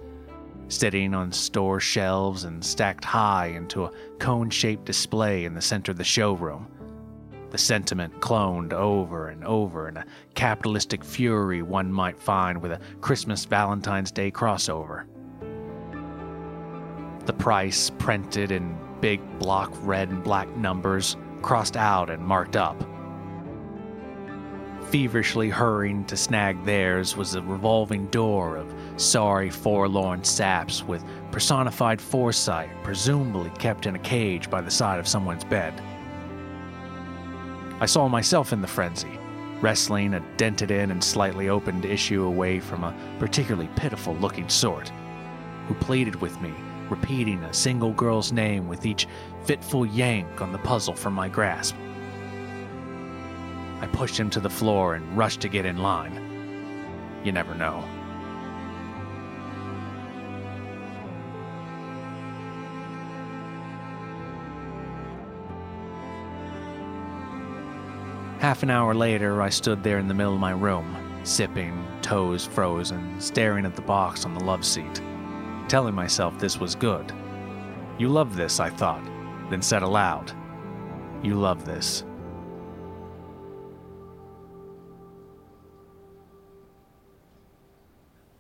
sitting 0.67 1.13
on 1.13 1.31
store 1.31 1.79
shelves 1.79 2.43
and 2.43 2.61
stacked 2.61 3.05
high 3.05 3.45
into 3.55 3.85
a 3.85 3.91
cone 4.19 4.49
shaped 4.49 4.83
display 4.83 5.45
in 5.45 5.53
the 5.53 5.61
center 5.61 5.93
of 5.93 5.97
the 5.97 6.03
showroom. 6.03 6.67
The 7.51 7.57
sentiment 7.57 8.19
cloned 8.19 8.73
over 8.73 9.29
and 9.29 9.45
over 9.45 9.87
in 9.87 9.95
a 9.95 10.05
capitalistic 10.35 11.05
fury 11.05 11.61
one 11.61 11.89
might 11.89 12.19
find 12.19 12.61
with 12.61 12.73
a 12.73 12.81
Christmas 12.99 13.45
Valentine's 13.45 14.11
Day 14.11 14.29
crossover. 14.29 15.05
The 17.27 17.31
price 17.31 17.91
printed 17.91 18.51
in 18.51 18.77
big 18.99 19.21
block 19.39 19.71
red 19.83 20.09
and 20.09 20.21
black 20.21 20.53
numbers, 20.57 21.15
crossed 21.41 21.77
out 21.77 22.09
and 22.09 22.21
marked 22.21 22.57
up. 22.57 22.90
Feverishly 24.91 25.49
hurrying 25.49 26.03
to 26.03 26.17
snag 26.17 26.65
theirs 26.65 27.15
was 27.15 27.35
a 27.35 27.41
revolving 27.41 28.07
door 28.07 28.57
of 28.57 28.75
sorry, 28.97 29.49
forlorn 29.49 30.21
saps 30.21 30.83
with 30.83 31.05
personified 31.31 32.01
foresight, 32.01 32.69
presumably 32.83 33.49
kept 33.51 33.85
in 33.85 33.95
a 33.95 33.99
cage 33.99 34.49
by 34.49 34.59
the 34.59 34.69
side 34.69 34.99
of 34.99 35.07
someone's 35.07 35.45
bed. 35.45 35.73
I 37.79 37.85
saw 37.85 38.09
myself 38.09 38.51
in 38.51 38.61
the 38.61 38.67
frenzy, 38.67 39.17
wrestling 39.61 40.13
a 40.13 40.19
dented 40.35 40.71
in 40.71 40.91
and 40.91 41.01
slightly 41.01 41.47
opened 41.47 41.85
issue 41.85 42.25
away 42.25 42.59
from 42.59 42.83
a 42.83 42.93
particularly 43.17 43.69
pitiful 43.77 44.15
looking 44.15 44.49
sort, 44.49 44.91
who 45.69 45.73
pleaded 45.75 46.15
with 46.15 46.39
me, 46.41 46.53
repeating 46.89 47.41
a 47.45 47.53
single 47.53 47.93
girl's 47.93 48.33
name 48.33 48.67
with 48.67 48.85
each 48.85 49.07
fitful 49.45 49.85
yank 49.85 50.41
on 50.41 50.51
the 50.51 50.57
puzzle 50.57 50.95
from 50.95 51.13
my 51.13 51.29
grasp. 51.29 51.77
I 53.81 53.87
pushed 53.87 54.17
him 54.17 54.29
to 54.29 54.39
the 54.39 54.49
floor 54.49 54.93
and 54.93 55.17
rushed 55.17 55.41
to 55.41 55.49
get 55.49 55.65
in 55.65 55.77
line. 55.77 56.13
You 57.23 57.31
never 57.31 57.55
know. 57.55 57.83
Half 68.39 68.61
an 68.61 68.69
hour 68.69 68.93
later, 68.93 69.41
I 69.41 69.49
stood 69.49 69.83
there 69.83 69.97
in 69.97 70.07
the 70.07 70.13
middle 70.13 70.35
of 70.35 70.39
my 70.39 70.51
room, 70.51 70.95
sipping, 71.23 71.87
toes 72.03 72.45
frozen, 72.45 73.19
staring 73.19 73.65
at 73.65 73.75
the 73.75 73.81
box 73.81 74.25
on 74.25 74.35
the 74.35 74.43
love 74.43 74.63
seat, 74.63 75.01
telling 75.67 75.95
myself 75.95 76.37
this 76.37 76.59
was 76.59 76.75
good. 76.75 77.11
You 77.97 78.09
love 78.09 78.35
this, 78.35 78.59
I 78.59 78.69
thought, 78.69 79.03
then 79.49 79.61
said 79.61 79.81
aloud, 79.81 80.31
You 81.23 81.35
love 81.35 81.65
this. 81.65 82.03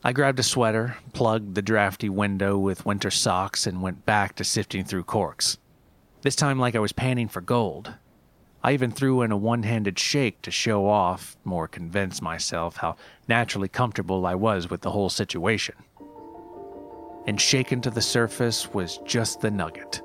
I 0.03 0.13
grabbed 0.13 0.39
a 0.39 0.43
sweater, 0.43 0.97
plugged 1.13 1.53
the 1.53 1.61
drafty 1.61 2.09
window 2.09 2.57
with 2.57 2.87
winter 2.87 3.11
socks, 3.11 3.67
and 3.67 3.83
went 3.83 4.03
back 4.03 4.35
to 4.35 4.43
sifting 4.43 4.83
through 4.83 5.03
corks. 5.03 5.59
This 6.23 6.35
time, 6.35 6.57
like 6.57 6.75
I 6.75 6.79
was 6.79 6.91
panning 6.91 7.27
for 7.27 7.41
gold. 7.41 7.93
I 8.63 8.73
even 8.73 8.91
threw 8.91 9.21
in 9.21 9.31
a 9.31 9.37
one 9.37 9.61
handed 9.61 9.99
shake 9.99 10.41
to 10.41 10.49
show 10.49 10.87
off, 10.87 11.37
more 11.43 11.67
convince 11.67 12.19
myself 12.19 12.77
how 12.77 12.95
naturally 13.27 13.67
comfortable 13.67 14.25
I 14.25 14.33
was 14.33 14.71
with 14.71 14.81
the 14.81 14.89
whole 14.89 15.09
situation. 15.09 15.75
And 17.27 17.39
shaken 17.39 17.79
to 17.81 17.91
the 17.91 18.01
surface 18.01 18.73
was 18.73 18.97
just 19.05 19.41
the 19.41 19.51
nugget 19.51 20.01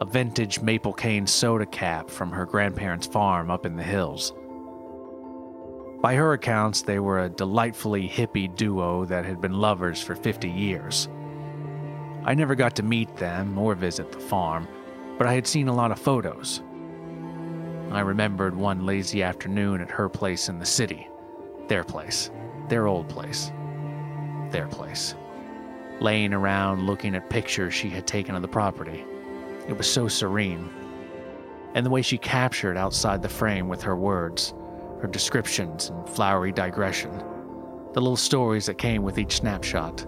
a 0.00 0.04
vintage 0.04 0.60
maple 0.60 0.92
cane 0.92 1.26
soda 1.26 1.66
cap 1.66 2.10
from 2.10 2.30
her 2.30 2.44
grandparents' 2.44 3.06
farm 3.06 3.48
up 3.48 3.64
in 3.64 3.76
the 3.76 3.82
hills. 3.82 4.32
By 6.04 6.16
her 6.16 6.34
accounts, 6.34 6.82
they 6.82 6.98
were 6.98 7.20
a 7.20 7.30
delightfully 7.30 8.06
hippie 8.06 8.54
duo 8.54 9.06
that 9.06 9.24
had 9.24 9.40
been 9.40 9.54
lovers 9.54 10.02
for 10.02 10.14
50 10.14 10.50
years. 10.50 11.08
I 12.26 12.34
never 12.34 12.54
got 12.54 12.76
to 12.76 12.82
meet 12.82 13.16
them 13.16 13.56
or 13.56 13.74
visit 13.74 14.12
the 14.12 14.20
farm, 14.20 14.68
but 15.16 15.26
I 15.26 15.32
had 15.32 15.46
seen 15.46 15.66
a 15.66 15.74
lot 15.74 15.90
of 15.90 15.98
photos. 15.98 16.60
I 17.90 18.00
remembered 18.00 18.54
one 18.54 18.84
lazy 18.84 19.22
afternoon 19.22 19.80
at 19.80 19.90
her 19.90 20.10
place 20.10 20.50
in 20.50 20.58
the 20.58 20.66
city. 20.66 21.08
Their 21.68 21.84
place. 21.84 22.30
Their 22.68 22.86
old 22.86 23.08
place. 23.08 23.50
Their 24.50 24.68
place. 24.68 25.14
Laying 26.00 26.34
around 26.34 26.84
looking 26.84 27.14
at 27.14 27.30
pictures 27.30 27.72
she 27.72 27.88
had 27.88 28.06
taken 28.06 28.34
of 28.34 28.42
the 28.42 28.46
property. 28.48 29.06
It 29.68 29.78
was 29.78 29.90
so 29.90 30.08
serene. 30.08 30.68
And 31.72 31.86
the 31.86 31.88
way 31.88 32.02
she 32.02 32.18
captured 32.18 32.76
outside 32.76 33.22
the 33.22 33.28
frame 33.30 33.68
with 33.68 33.80
her 33.80 33.96
words 33.96 34.52
her 35.04 35.08
descriptions 35.08 35.90
and 35.90 36.08
flowery 36.08 36.50
digression, 36.50 37.12
the 37.92 38.00
little 38.00 38.16
stories 38.16 38.64
that 38.64 38.78
came 38.78 39.02
with 39.02 39.18
each 39.18 39.36
snapshot. 39.36 40.06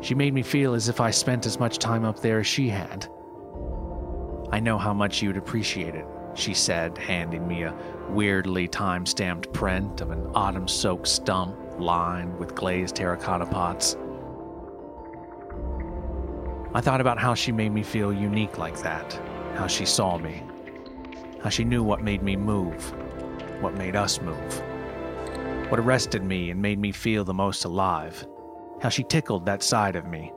She 0.00 0.16
made 0.16 0.34
me 0.34 0.42
feel 0.42 0.74
as 0.74 0.88
if 0.88 1.00
I 1.00 1.12
spent 1.12 1.46
as 1.46 1.60
much 1.60 1.78
time 1.78 2.04
up 2.04 2.18
there 2.18 2.40
as 2.40 2.46
she 2.48 2.68
had. 2.68 3.06
I 4.50 4.58
know 4.58 4.78
how 4.78 4.92
much 4.92 5.22
you'd 5.22 5.36
appreciate 5.36 5.94
it, 5.94 6.06
she 6.34 6.54
said, 6.54 6.98
handing 6.98 7.46
me 7.46 7.62
a 7.62 7.74
weirdly 8.08 8.66
time 8.66 9.06
stamped 9.06 9.52
print 9.52 10.00
of 10.00 10.10
an 10.10 10.28
autumn 10.34 10.66
soaked 10.66 11.06
stump 11.06 11.56
lined 11.78 12.36
with 12.36 12.56
glazed 12.56 12.96
terracotta 12.96 13.46
pots. 13.46 13.96
I 16.74 16.80
thought 16.80 17.00
about 17.00 17.20
how 17.20 17.34
she 17.34 17.52
made 17.52 17.72
me 17.72 17.84
feel 17.84 18.12
unique 18.12 18.58
like 18.58 18.82
that, 18.82 19.12
how 19.54 19.68
she 19.68 19.84
saw 19.86 20.18
me, 20.18 20.42
how 21.44 21.48
she 21.48 21.62
knew 21.62 21.84
what 21.84 22.02
made 22.02 22.24
me 22.24 22.34
move, 22.34 22.92
what 23.60 23.74
made 23.74 23.96
us 23.96 24.20
move. 24.20 24.62
What 25.70 25.80
arrested 25.80 26.24
me 26.24 26.50
and 26.50 26.62
made 26.62 26.78
me 26.78 26.92
feel 26.92 27.24
the 27.24 27.34
most 27.34 27.64
alive. 27.64 28.26
How 28.80 28.88
she 28.88 29.02
tickled 29.02 29.44
that 29.46 29.62
side 29.62 29.96
of 29.96 30.06
me, 30.06 30.32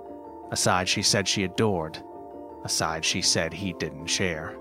a 0.52 0.58
side 0.58 0.90
she 0.90 1.02
said 1.02 1.28
she 1.28 1.44
adored, 1.44 2.04
a 2.64 2.70
side 2.70 3.06
she 3.06 3.22
said 3.22 3.54
he 3.54 3.74
didn't 3.74 4.08
share. 4.08 4.58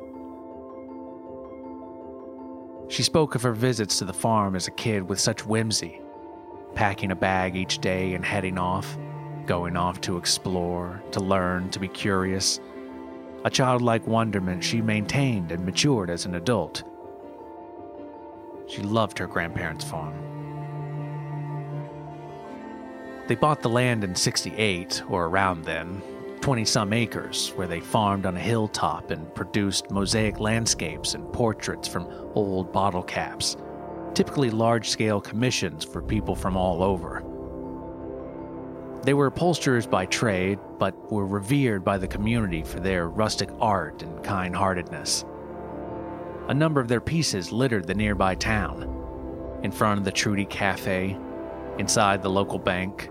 She 2.89 3.03
spoke 3.03 3.35
of 3.35 3.43
her 3.43 3.53
visits 3.53 3.99
to 3.99 4.05
the 4.05 4.13
farm 4.13 4.57
as 4.57 4.67
a 4.67 4.73
kid 4.73 5.09
with 5.09 5.21
such 5.21 5.47
whimsy, 5.47 6.01
packing 6.75 7.13
a 7.13 7.17
bag 7.17 7.57
each 7.57 7.79
day 7.79 8.15
and 8.15 8.25
heading 8.25 8.59
off, 8.59 8.99
going 9.47 9.77
off 9.77 10.01
to 10.03 10.17
explore, 10.17 11.03
to 11.13 11.21
learn, 11.21 11.71
to 11.71 11.79
be 11.79 11.89
curious. 11.89 12.61
A 13.45 13.51
childlike 13.51 14.07
wonderment 14.07 14.63
she 14.63 14.83
maintained 14.83 15.51
and 15.53 15.65
matured 15.65 16.11
as 16.11 16.27
an 16.27 16.35
adult. 16.35 16.83
She 18.71 18.83
loved 18.83 19.19
her 19.19 19.27
grandparents' 19.27 19.85
farm. 19.85 20.15
They 23.27 23.35
bought 23.35 23.63
the 23.63 23.69
land 23.69 24.05
in 24.05 24.15
68, 24.15 25.03
or 25.09 25.27
around 25.27 25.65
then, 25.65 26.03
20 26.41 26.65
some 26.65 26.93
acres, 26.93 27.49
where 27.57 27.67
they 27.67 27.81
farmed 27.81 28.27
on 28.27 28.37
a 28.37 28.41
hilltop 28.41 29.11
and 29.11 29.35
produced 29.35 29.91
mosaic 29.91 30.39
landscapes 30.39 31.15
and 31.15 31.33
portraits 31.33 31.89
from 31.89 32.09
old 32.35 32.73
bottle 32.73 33.03
caps, 33.03 33.57
typically 34.15 34.51
large 34.51 34.89
scale 34.89 35.21
commissions 35.21 35.85
for 35.85 36.01
people 36.01 36.37
from 36.37 36.57
all 36.57 36.83
over. 36.83 37.25
They 39.03 39.15
were 39.15 39.27
upholsterers 39.27 39.87
by 39.87 40.07
trade, 40.07 40.61
but 40.79 41.11
were 41.11 41.27
revered 41.27 41.85
by 41.85 41.99
the 41.99 42.09
community 42.09 42.63
for 42.63 42.79
their 42.79 43.09
rustic 43.09 43.51
art 43.61 44.03
and 44.03 44.23
kind 44.23 44.55
heartedness. 44.55 45.25
A 46.51 46.55
number 46.55 46.81
of 46.81 46.89
their 46.89 47.01
pieces 47.01 47.53
littered 47.53 47.87
the 47.87 47.95
nearby 47.95 48.35
town. 48.35 48.83
In 49.63 49.71
front 49.71 50.01
of 50.01 50.05
the 50.05 50.11
Trudy 50.11 50.45
Cafe, 50.45 51.17
inside 51.79 52.23
the 52.23 52.29
local 52.29 52.59
bank, 52.59 53.09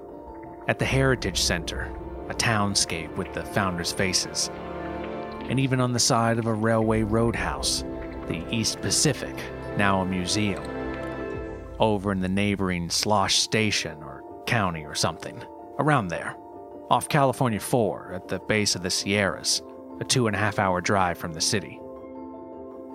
at 0.67 0.77
the 0.77 0.83
Heritage 0.83 1.39
Center, 1.39 1.89
a 2.27 2.33
townscape 2.33 3.15
with 3.15 3.31
the 3.31 3.45
founders' 3.45 3.93
faces, 3.93 4.51
and 5.43 5.57
even 5.57 5.79
on 5.79 5.93
the 5.93 5.99
side 5.99 6.37
of 6.37 6.47
a 6.47 6.53
railway 6.53 7.03
roadhouse, 7.03 7.85
the 8.27 8.43
East 8.51 8.81
Pacific, 8.81 9.37
now 9.77 10.01
a 10.01 10.05
museum. 10.05 10.61
Over 11.79 12.11
in 12.11 12.19
the 12.19 12.27
neighboring 12.27 12.89
Slosh 12.89 13.39
Station 13.39 14.03
or 14.03 14.21
county 14.47 14.83
or 14.83 14.95
something, 14.95 15.41
around 15.77 16.09
there, 16.09 16.35
off 16.89 17.07
California 17.07 17.61
4 17.61 18.11
at 18.15 18.27
the 18.27 18.39
base 18.39 18.75
of 18.75 18.83
the 18.83 18.89
Sierras, 18.89 19.61
a 20.01 20.03
two 20.03 20.27
and 20.27 20.35
a 20.35 20.39
half 20.39 20.59
hour 20.59 20.81
drive 20.81 21.17
from 21.17 21.31
the 21.31 21.39
city. 21.39 21.79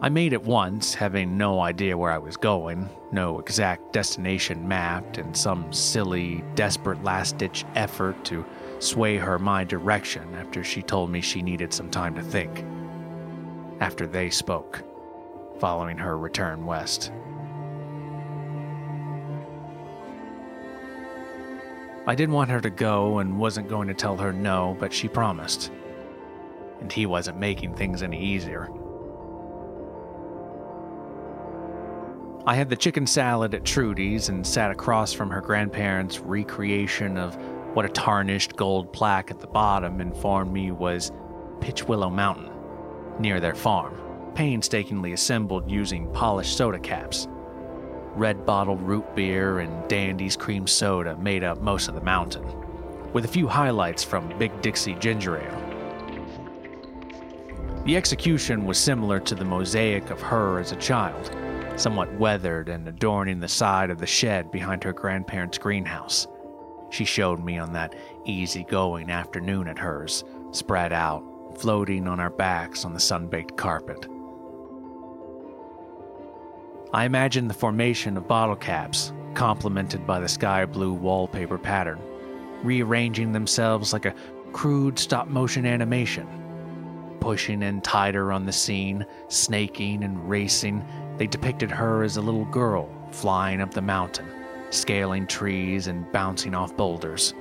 I 0.05 0.11
made 0.11 0.35
it 0.35 0.45
once, 0.45 0.93
having 0.93 1.39
no 1.39 1.61
idea 1.61 1.97
where 1.97 2.13
I 2.13 2.19
was 2.19 2.37
going, 2.37 2.91
no 3.11 3.39
exact 3.39 3.95
destination 3.95 4.69
mapped, 4.69 5.17
and 5.17 5.35
some 5.35 5.73
silly, 5.73 6.45
desperate 6.55 7.03
last 7.03 7.39
ditch 7.39 7.65
effort 7.75 8.23
to 8.27 8.45
sway 8.81 9.17
her 9.17 9.39
my 9.39 9.65
direction 9.65 10.35
after 10.35 10.63
she 10.63 10.83
told 10.83 11.09
me 11.09 11.23
she 11.23 11.41
needed 11.41 11.73
some 11.73 11.89
time 11.89 12.15
to 12.17 12.23
think. 12.23 12.67
After 13.81 14.07
they 14.07 14.29
spoke, 14.29 14.85
following 15.59 15.97
her 15.97 16.19
return 16.19 16.67
west. 16.67 17.11
I 22.07 22.15
didn't 22.15 22.35
want 22.35 22.51
her 22.51 22.61
to 22.61 22.69
go 22.69 23.21
and 23.21 23.39
wasn't 23.39 23.71
going 23.71 23.89
to 23.89 23.95
tell 23.95 24.19
her 24.19 24.35
no, 24.35 24.77
but 24.79 24.93
she 24.93 25.09
promised. 25.09 25.73
And 26.83 26.93
he 26.93 27.07
wasn't 27.07 27.39
making 27.39 27.73
things 27.73 28.03
any 28.03 28.23
easier. 28.23 28.69
I 32.47 32.55
had 32.55 32.69
the 32.69 32.77
chicken 32.77 33.07
salad 33.07 33.55
at 33.55 33.65
Trudy's 33.65 34.29
and 34.29 34.47
sat 34.47 34.71
across 34.71 35.15
from 35.15 35.31
her 35.31 35.41
grandparents' 35.41 36.21
recreation 36.21 37.17
of 37.17 37.35
what 37.73 37.87
a 37.87 37.89
tarnished 37.89 38.55
gold 38.55 38.93
plaque 38.93 39.31
at 39.31 39.41
the 39.41 39.47
bottom 39.47 39.99
informed 39.99 40.53
me 40.53 40.71
was 40.71 41.11
Pitch 41.63 41.85
Willow 41.85 42.11
Mountain, 42.11 42.51
near 43.19 43.41
their 43.41 43.55
farm, 43.55 43.99
painstakingly 44.35 45.15
assembled 45.15 45.71
using 45.71 46.13
polished 46.13 46.55
soda 46.55 46.79
caps. 46.79 47.29
Red 48.15 48.45
bottle 48.45 48.77
root 48.77 49.15
beer 49.15 49.61
and 49.61 49.89
Dandy's 49.89 50.37
cream 50.37 50.67
soda 50.67 51.17
made 51.17 51.45
up 51.45 51.63
most 51.63 51.89
of 51.89 51.95
the 51.95 52.03
mountain, 52.03 52.45
with 53.15 53.25
a 53.25 53.29
few 53.29 53.49
highlights 53.49 54.05
from 54.05 54.37
Big 54.39 54.61
Dixie 54.61 54.97
Ginger 54.97 55.39
Ale. 55.39 55.61
The 57.87 57.97
execution 57.97 58.67
was 58.67 58.77
similar 58.77 59.19
to 59.21 59.35
the 59.35 59.47
mosaic 59.47 60.11
of 60.11 60.21
her 60.21 60.59
as 60.59 60.73
a 60.73 60.77
child 60.77 61.35
somewhat 61.77 62.13
weathered 62.15 62.69
and 62.69 62.87
adorning 62.87 63.41
the 63.41 63.49
side 63.49 63.91
of 63.91 63.99
the 63.99 64.07
shed 64.07 64.51
behind 64.51 64.85
her 64.85 64.93
grandparents' 64.93 65.59
greenhouse. 65.59 66.27
She 66.91 67.05
showed 67.05 67.43
me 67.43 67.59
on 67.59 67.73
that 67.73 67.95
easy-going 68.25 69.11
afternoon 69.11 69.67
at 69.67 69.79
hers, 69.79 70.25
spread 70.53 70.93
out, 70.93 71.25
floating 71.59 72.07
on 72.07 72.21
our 72.21 72.31
backs 72.31 72.85
on 72.85 72.95
the 72.95 73.01
sun-baked 73.01 73.57
carpet. 73.57 74.07
I 76.93 77.05
imagined 77.05 77.51
the 77.51 77.55
formation 77.55 78.17
of 78.17 78.29
bottle 78.29 78.55
caps, 78.55 79.13
complemented 79.35 80.07
by 80.07 80.21
the 80.21 80.29
sky 80.29 80.65
blue 80.65 80.93
wallpaper 80.93 81.59
pattern, 81.59 81.99
rearranging 82.63 83.33
themselves 83.33 83.93
like 83.93 84.07
a 84.07 84.15
crude 84.53 84.97
stop 84.97 85.27
motion 85.27 85.67
animation, 85.67 86.29
pushing 87.19 87.63
in 87.63 87.81
tighter 87.81 88.31
on 88.31 88.47
the 88.47 88.53
scene, 88.53 89.05
snaking 89.27 90.05
and 90.05 90.29
racing 90.29 90.85
they 91.19 91.27
depicted 91.27 91.71
her 91.71 92.03
as 92.03 92.17
a 92.17 92.23
little 92.23 92.45
girl 92.47 92.89
flying 93.11 93.61
up 93.61 93.73
the 93.73 93.83
mountain, 93.83 94.29
scaling 94.71 95.27
trees 95.27 95.87
and 95.87 96.11
bouncing 96.13 96.55
off 96.55 96.77
boulders. 96.77 97.35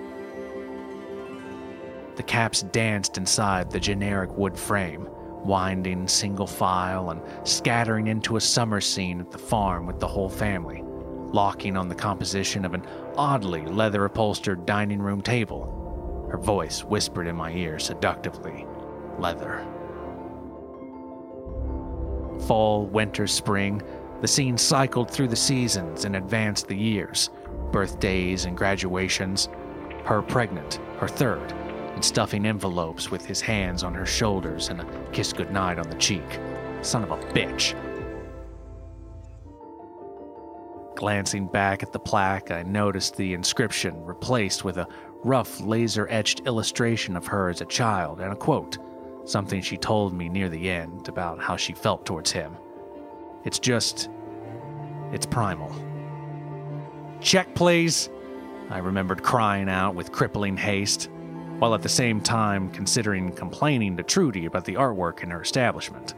The 2.16 2.24
caps 2.24 2.62
danced 2.62 3.18
inside 3.18 3.72
the 3.72 3.80
generic 3.80 4.38
wood 4.38 4.58
frame, 4.58 5.08
winding 5.44 6.08
single 6.08 6.46
file 6.46 7.10
and 7.10 7.22
scattering 7.48 8.08
into 8.08 8.38
a 8.38 8.42
summer 8.42 8.80
scene 8.80 9.20
at 9.20 9.32
the 9.32 9.38
farm 9.38 9.88
with 9.88 10.00
the 10.00 10.08
whole 10.08 10.30
family, 10.30 10.84
locking 10.84 11.76
on 11.76 11.90
the 11.90 11.96
composition 11.96 12.66
of 12.66 12.76
an 12.76 12.86
oddly 13.18 13.66
leather 13.66 14.06
upholstered 14.06 14.66
dining 14.68 15.02
room 15.02 15.22
table. 15.22 16.28
Her 16.30 16.38
voice 16.38 16.84
whispered 16.84 17.28
in 17.28 17.36
my 17.36 17.52
ear 17.52 17.80
seductively 17.80 18.68
Leather 19.20 19.66
fall, 22.42 22.86
winter, 22.86 23.28
spring, 23.28 23.82
the 24.22 24.28
scene 24.28 24.58
cycled 24.58 25.12
through 25.12 25.28
the 25.28 25.36
seasons 25.36 26.06
and 26.06 26.16
advanced 26.16 26.68
the 26.68 26.78
years 26.78 27.30
birthdays 27.72 28.46
and 28.46 28.56
graduations, 28.56 29.50
her 30.06 30.22
pregnant, 30.22 30.80
her 31.00 31.08
third, 31.08 31.52
and 31.94 32.06
stuffing 32.06 32.46
envelopes 32.46 33.10
with 33.10 33.26
his 33.26 33.42
hands 33.42 33.84
on 33.84 33.94
her 33.94 34.06
shoulders 34.06 34.70
and 34.70 34.80
a 34.80 34.86
kiss 35.12 35.34
goodnight 35.34 35.80
on 35.80 35.90
the 35.90 35.96
cheek. 35.96 36.40
Son 36.82 37.04
of 37.04 37.12
a 37.12 37.18
bitch. 37.34 37.76
Glancing 40.96 41.48
back 41.48 41.84
at 41.84 41.92
the 41.92 42.00
plaque, 42.00 42.52
I 42.52 42.64
noticed 42.64 43.18
the 43.18 43.34
inscription 43.34 44.06
replaced 44.06 44.64
with 44.64 44.78
a 44.78 44.88
rough 45.24 45.60
laser 45.60 46.08
etched 46.10 46.42
illustration 46.46 47.18
of 47.18 47.26
her 47.26 47.50
as 47.50 47.62
a 47.62 47.66
child 47.66 48.20
and 48.22 48.32
a 48.32 48.36
quote 48.36 48.78
something 49.26 49.62
she 49.62 49.78
told 49.78 50.14
me 50.14 50.30
near 50.30 50.50
the 50.50 50.70
end 50.70 51.08
about 51.08 51.40
how 51.40 51.56
she 51.56 51.74
felt 51.74 52.06
towards 52.06 52.32
him. 52.32 52.58
It's 53.44 53.60
just. 53.60 54.10
it's 55.12 55.26
primal. 55.26 55.74
Check, 57.20 57.56
please! 57.56 58.10
I 58.70 58.80
remembered 58.80 59.24
crying 59.24 59.70
out 59.70 59.96
with 59.96 60.12
crippling 60.12 60.58
haste, 60.58 61.10
while 61.60 61.74
at 61.74 61.82
the 61.82 61.90
same 61.90 62.20
time 62.22 62.70
considering 62.72 63.32
complaining 63.32 63.96
to 63.98 64.04
Trudy 64.04 64.46
about 64.46 64.66
the 64.66 64.76
artwork 64.76 65.24
in 65.24 65.30
her 65.30 65.42
establishment. 65.42 66.16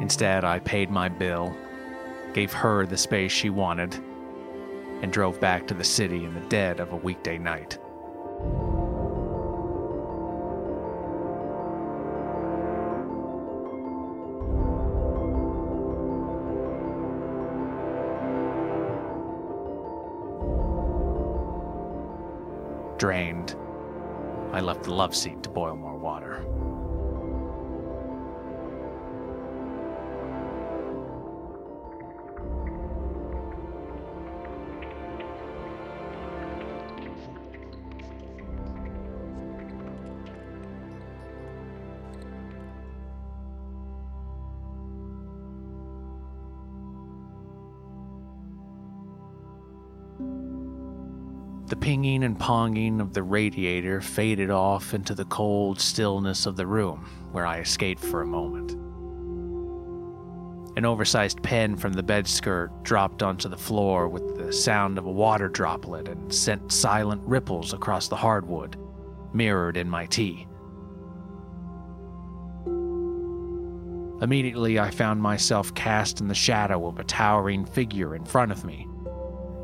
Instead, 0.00 0.44
I 0.44 0.58
paid 0.58 0.90
my 0.90 1.08
bill, 1.08 1.54
gave 2.32 2.52
her 2.52 2.86
the 2.86 2.96
space 2.96 3.32
she 3.32 3.50
wanted, 3.50 3.94
and 5.02 5.12
drove 5.12 5.40
back 5.40 5.66
to 5.66 5.74
the 5.74 5.84
city 5.84 6.24
in 6.24 6.34
the 6.34 6.48
dead 6.48 6.80
of 6.80 6.92
a 6.92 6.96
weekday 6.96 7.38
night. 7.38 7.78
Drained, 23.02 23.56
I 24.52 24.60
left 24.60 24.84
the 24.84 24.94
love 24.94 25.12
seat 25.12 25.42
to 25.42 25.50
boil 25.50 25.74
more 25.74 25.96
water. 25.96 26.46
Pinging 51.82 52.22
and 52.22 52.38
ponging 52.38 53.00
of 53.00 53.12
the 53.12 53.24
radiator 53.24 54.00
faded 54.00 54.50
off 54.50 54.94
into 54.94 55.16
the 55.16 55.24
cold 55.24 55.80
stillness 55.80 56.46
of 56.46 56.54
the 56.54 56.64
room, 56.64 57.04
where 57.32 57.44
I 57.44 57.58
escaped 57.58 58.00
for 58.00 58.22
a 58.22 58.26
moment. 58.26 58.70
An 60.76 60.84
oversized 60.84 61.42
pen 61.42 61.74
from 61.76 61.92
the 61.92 62.02
bed 62.02 62.28
skirt 62.28 62.70
dropped 62.84 63.20
onto 63.20 63.48
the 63.48 63.56
floor 63.56 64.06
with 64.06 64.36
the 64.36 64.52
sound 64.52 64.96
of 64.96 65.06
a 65.06 65.10
water 65.10 65.48
droplet 65.48 66.06
and 66.06 66.32
sent 66.32 66.70
silent 66.70 67.20
ripples 67.24 67.72
across 67.72 68.06
the 68.06 68.14
hardwood, 68.14 68.76
mirrored 69.34 69.76
in 69.76 69.90
my 69.90 70.06
tea. 70.06 70.46
Immediately, 74.22 74.78
I 74.78 74.90
found 74.90 75.20
myself 75.20 75.74
cast 75.74 76.20
in 76.20 76.28
the 76.28 76.34
shadow 76.34 76.86
of 76.86 77.00
a 77.00 77.04
towering 77.04 77.64
figure 77.64 78.14
in 78.14 78.24
front 78.24 78.52
of 78.52 78.64
me. 78.64 78.86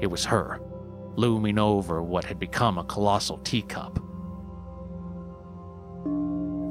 It 0.00 0.08
was 0.08 0.24
her 0.24 0.60
looming 1.18 1.58
over 1.58 2.00
what 2.00 2.24
had 2.24 2.38
become 2.38 2.78
a 2.78 2.84
colossal 2.84 3.38
teacup. 3.38 3.98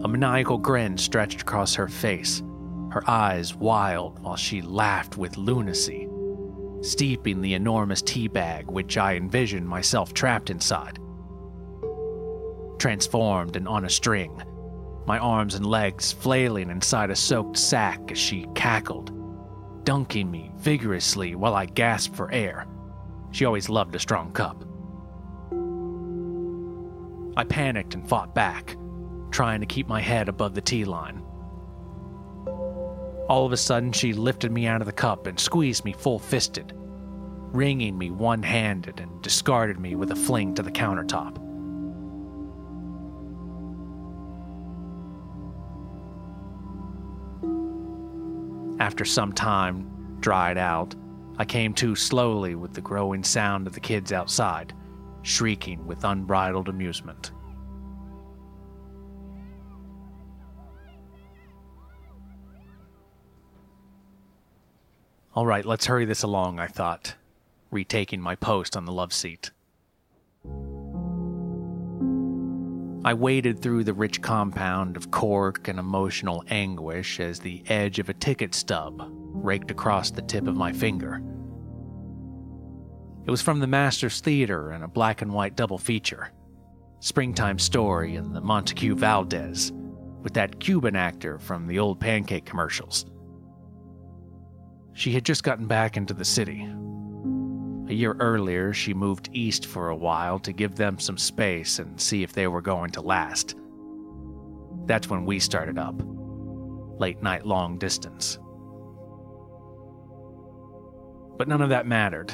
A 0.06 0.08
maniacal 0.08 0.58
grin 0.58 0.98
stretched 0.98 1.42
across 1.42 1.76
her 1.76 1.90
face, 1.90 2.42
her 2.92 3.04
eyes 3.10 3.54
wild 3.54 4.20
while 4.20 4.38
she 4.38 4.62
laughed 4.62 5.18
with 5.18 5.36
lunacy, 5.36 6.08
steeping 6.82 7.42
the 7.42 7.56
enormous 7.56 8.02
tea 8.02 8.30
bag 8.30 8.72
which 8.72 8.98
I 8.98 9.16
envisioned 9.18 9.68
myself 9.68 10.14
trapped 10.14 10.50
inside. 10.50 10.98
Transformed 12.80 13.58
and 13.58 13.68
on 13.68 13.84
a 13.84 13.90
string, 13.90 14.42
my 15.06 15.18
arms 15.18 15.56
and 15.56 15.66
legs 15.66 16.14
flailing 16.14 16.70
inside 16.70 17.10
a 17.10 17.16
soaked 17.18 17.58
sack 17.58 18.12
as 18.12 18.18
she 18.18 18.48
cackled, 18.56 19.12
dunking 19.84 20.32
me 20.32 20.52
vigorously 20.56 21.36
while 21.36 21.54
I 21.54 21.66
gasped 21.66 22.16
for 22.16 22.32
air. 22.32 22.66
She 23.32 23.46
always 23.46 23.70
loved 23.70 23.96
a 23.96 24.00
strong 24.00 24.32
cup. 24.32 24.64
I 27.38 27.44
panicked 27.44 27.94
and 27.94 28.08
fought 28.08 28.34
back, 28.34 28.76
trying 29.30 29.60
to 29.60 29.68
keep 29.68 29.88
my 29.88 30.02
head 30.02 30.28
above 30.28 30.56
the 30.56 30.62
tea 30.62 30.86
line. 30.86 31.24
All 33.30 33.46
of 33.46 33.52
a 33.52 33.58
sudden, 33.58 33.92
she 33.92 34.14
lifted 34.14 34.52
me 34.52 34.66
out 34.66 34.82
of 34.82 34.88
the 34.88 34.94
cup 34.94 35.28
and 35.28 35.40
squeezed 35.40 35.86
me 35.86 35.94
full 35.94 36.18
fisted, 36.18 36.74
wringing 36.76 37.98
me 37.98 38.10
one 38.10 38.42
handed 38.42 39.00
and 39.00 39.22
discarded 39.22 39.80
me 39.80 39.96
with 39.96 40.12
a 40.12 40.16
fling 40.16 40.56
to 40.56 40.64
the 40.64 40.72
countertop. 40.72 41.38
After 48.80 49.06
some 49.06 49.34
time 49.34 50.18
dried 50.22 50.58
out, 50.58 50.96
I 51.40 51.46
came 51.46 51.74
to 51.76 51.96
slowly 51.96 52.56
with 52.56 52.74
the 52.74 52.82
growing 52.82 53.24
sound 53.24 53.68
of 53.68 53.74
the 53.74 53.80
kids 53.80 54.12
outside, 54.12 54.74
shrieking 55.22 55.86
with 55.86 56.04
unbridled 56.04 56.68
amusement. 56.68 57.32
All 65.36 65.46
right, 65.46 65.64
let's 65.64 65.86
hurry 65.86 66.06
this 66.06 66.24
along, 66.24 66.60
I 66.60 66.66
thought, 66.66 67.14
retaking 67.70 68.20
my 68.20 68.36
post 68.36 68.76
on 68.76 68.86
the 68.86 68.92
love 68.92 69.14
seat. 69.14 69.52
I 73.06 73.14
waded 73.14 73.62
through 73.62 73.84
the 73.84 73.94
rich 73.94 74.24
compound 74.24 74.98
of 74.98 75.12
cork 75.12 75.68
and 75.68 75.78
emotional 75.78 76.44
anguish 76.50 77.20
as 77.20 77.40
the 77.40 77.62
edge 77.68 78.00
of 78.00 78.10
a 78.10 78.14
ticket 78.14 78.56
stub 78.56 79.08
raked 79.44 79.72
across 79.72 80.12
the 80.12 80.22
tip 80.22 80.48
of 80.48 80.56
my 80.56 80.72
finger. 80.72 81.22
It 83.26 83.32
was 83.32 83.42
from 83.42 83.60
the 83.60 83.68
Masters 83.68 84.22
Theater 84.22 84.72
in 84.72 84.84
a 84.84 84.88
black 84.88 85.22
and 85.22 85.34
white 85.34 85.56
double 85.56 85.78
feature 85.78 86.32
Springtime 87.00 87.60
Story 87.60 88.16
and 88.16 88.36
the 88.36 88.42
Montague 88.42 88.96
Valdez, 88.96 89.72
with 90.24 90.34
that 90.34 90.60
Cuban 90.60 90.96
actor 90.96 91.38
from 91.38 91.68
the 91.68 91.78
old 91.78 92.00
pancake 92.00 92.46
commercials. 92.46 93.06
She 94.94 95.12
had 95.12 95.24
just 95.24 95.44
gotten 95.44 95.68
back 95.68 95.96
into 95.96 96.16
the 96.16 96.26
city. 96.26 96.68
A 97.88 97.94
year 97.94 98.16
earlier, 98.20 98.74
she 98.74 98.94
moved 98.94 99.30
east 99.32 99.68
for 99.68 99.90
a 99.90 99.96
while 99.96 100.40
to 100.40 100.52
give 100.52 100.76
them 100.76 100.98
some 100.98 101.18
space 101.18 101.78
and 101.78 102.02
see 102.02 102.24
if 102.24 102.34
they 102.34 102.48
were 102.48 102.62
going 102.62 102.92
to 102.92 103.02
last. 103.02 103.56
That's 104.88 105.10
when 105.10 105.26
we 105.26 105.40
started 105.40 105.78
up. 105.78 106.02
Late 107.00 107.22
night 107.22 107.46
long 107.46 107.78
distance. 107.78 108.40
But 111.38 111.48
none 111.48 111.62
of 111.62 111.70
that 111.70 111.86
mattered. 111.86 112.34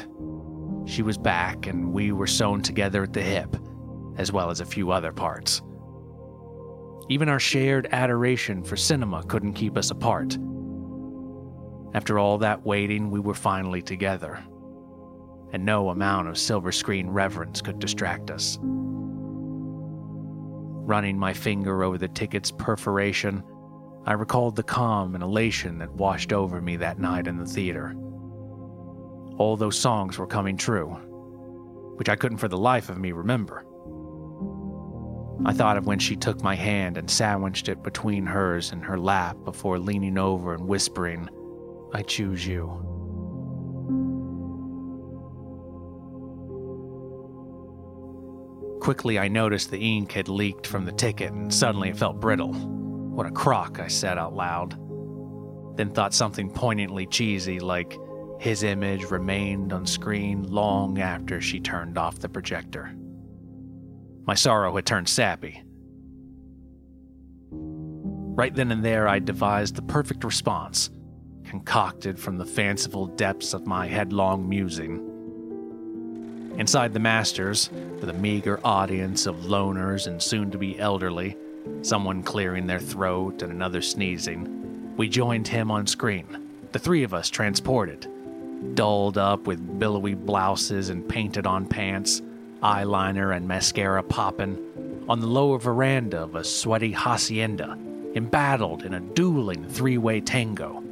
She 0.86 1.02
was 1.02 1.18
back, 1.18 1.68
and 1.68 1.92
we 1.94 2.12
were 2.12 2.28
sewn 2.28 2.62
together 2.62 3.04
at 3.04 3.14
the 3.14 3.22
hip, 3.22 3.56
as 4.18 4.32
well 4.32 4.50
as 4.50 4.60
a 4.60 4.66
few 4.66 4.92
other 4.92 5.12
parts. 5.12 5.62
Even 7.10 7.28
our 7.30 7.40
shared 7.40 7.88
adoration 7.92 8.64
for 8.64 8.78
cinema 8.78 9.24
couldn't 9.24 9.54
keep 9.54 9.78
us 9.78 9.92
apart. 9.92 10.38
After 11.94 12.18
all 12.18 12.38
that 12.40 12.66
waiting, 12.66 13.12
we 13.12 13.20
were 13.20 13.34
finally 13.34 13.82
together, 13.82 14.44
and 15.52 15.66
no 15.66 15.90
amount 15.90 16.28
of 16.30 16.38
silver 16.38 16.72
screen 16.72 17.10
reverence 17.10 17.62
could 17.62 17.80
distract 17.80 18.32
us. 18.32 18.58
Running 20.86 21.18
my 21.18 21.34
finger 21.34 21.84
over 21.84 21.98
the 21.98 22.08
ticket's 22.08 22.52
perforation, 22.52 23.44
I 24.06 24.14
recalled 24.14 24.56
the 24.56 24.64
calm 24.64 25.16
and 25.16 25.24
elation 25.24 25.78
that 25.80 25.92
washed 25.92 26.34
over 26.34 26.62
me 26.62 26.78
that 26.78 27.00
night 27.00 27.28
in 27.28 27.38
the 27.38 27.46
theater 27.46 27.96
all 29.38 29.58
those 29.58 29.78
songs 29.78 30.18
were 30.18 30.28
coming 30.28 30.58
true, 30.58 30.90
which 31.98 32.10
I 32.10 32.16
couldn't 32.16 32.38
for 32.38 32.48
the 32.48 32.58
life 32.58 32.90
of 32.90 32.98
me 32.98 33.12
remember. 33.12 33.66
I 35.46 35.52
thought 35.52 35.78
of 35.78 35.88
when 35.88 36.00
she 36.00 36.16
took 36.16 36.42
my 36.42 36.56
hand 36.56 36.98
and 36.98 37.10
sandwiched 37.10 37.68
it 37.68 37.84
between 37.84 38.26
hers 38.26 38.72
and 38.72 38.84
her 38.84 38.98
lap 38.98 39.36
before 39.44 39.78
leaning 39.78 40.18
over 40.18 40.54
and 40.54 40.68
whispering, 40.68 41.28
I 41.94 42.02
choose 42.02 42.46
you. 42.46 42.90
Quickly, 48.80 49.18
I 49.18 49.28
noticed 49.28 49.72
the 49.72 49.80
ink 49.80 50.12
had 50.12 50.28
leaked 50.28 50.68
from 50.68 50.86
the 50.86 50.92
ticket 50.92 51.32
and 51.32 51.54
suddenly 51.54 51.90
it 51.90 51.98
felt 51.98 52.20
brittle. 52.20 52.54
What 52.54 53.26
a 53.26 53.32
crock, 53.32 53.80
I 53.80 53.88
said 53.88 54.18
out 54.18 54.34
loud. 54.34 54.78
Then 55.78 55.92
thought 55.92 56.14
something 56.14 56.50
poignantly 56.50 57.06
cheesy 57.06 57.60
like, 57.60 57.98
his 58.44 58.64
image 58.64 59.10
remained 59.10 59.72
on 59.72 59.86
screen 59.86 60.44
long 60.52 61.00
after 61.00 61.40
she 61.40 61.62
turned 61.62 61.98
off 61.98 62.20
the 62.20 62.28
projector. 62.28 62.94
My 64.26 64.36
sorrow 64.36 64.76
had 64.76 64.86
turned 64.86 65.08
sappy. 65.08 65.64
Right 67.52 68.54
then 68.54 68.74
and 68.74 68.84
there, 68.84 69.08
I 69.08 69.20
devised 69.20 69.76
the 69.76 69.82
perfect 69.82 70.26
response, 70.26 70.90
concocted 71.46 72.20
from 72.20 72.38
the 72.38 72.46
fanciful 72.46 73.06
depths 73.08 73.54
of 73.54 73.66
my 73.66 73.88
headlong 73.88 74.50
musing. 74.50 74.98
Inside 76.58 76.92
the 76.92 77.00
Masters, 77.00 77.70
with 78.02 78.10
a 78.10 78.14
meager 78.14 78.60
audience 78.66 79.26
of 79.26 79.38
loners 79.38 80.08
and 80.08 80.22
soon 80.22 80.52
to 80.52 80.58
be 80.58 80.78
elderly, 80.78 81.38
someone 81.82 82.22
clearing 82.22 82.68
their 82.68 82.82
throat 82.82 83.42
and 83.42 83.54
another 83.54 83.82
sneezing. 83.82 84.96
We 84.98 85.08
joined 85.08 85.48
him 85.48 85.72
on 85.72 85.88
screen, 85.88 86.28
the 86.74 86.80
three 86.80 87.04
of 87.04 87.14
us 87.14 87.30
transported, 87.30 88.10
dolled 88.74 89.18
up 89.18 89.48
with 89.48 89.80
billowy 89.80 90.14
blouses 90.14 90.90
and 90.90 91.08
painted 91.08 91.46
on 91.46 91.66
pants, 91.66 92.22
eyeliner 92.62 93.36
and 93.36 93.48
mascara 93.48 94.04
popping, 94.04 95.04
on 95.10 95.20
the 95.20 95.28
lower 95.28 95.60
veranda 95.60 96.22
of 96.22 96.36
a 96.36 96.44
sweaty 96.44 96.92
hacienda, 96.92 97.78
embattled 98.16 98.84
in 98.84 98.94
a 98.94 99.00
dueling 99.00 99.68
three 99.68 99.98
way 99.98 100.22
tango. 100.22 100.84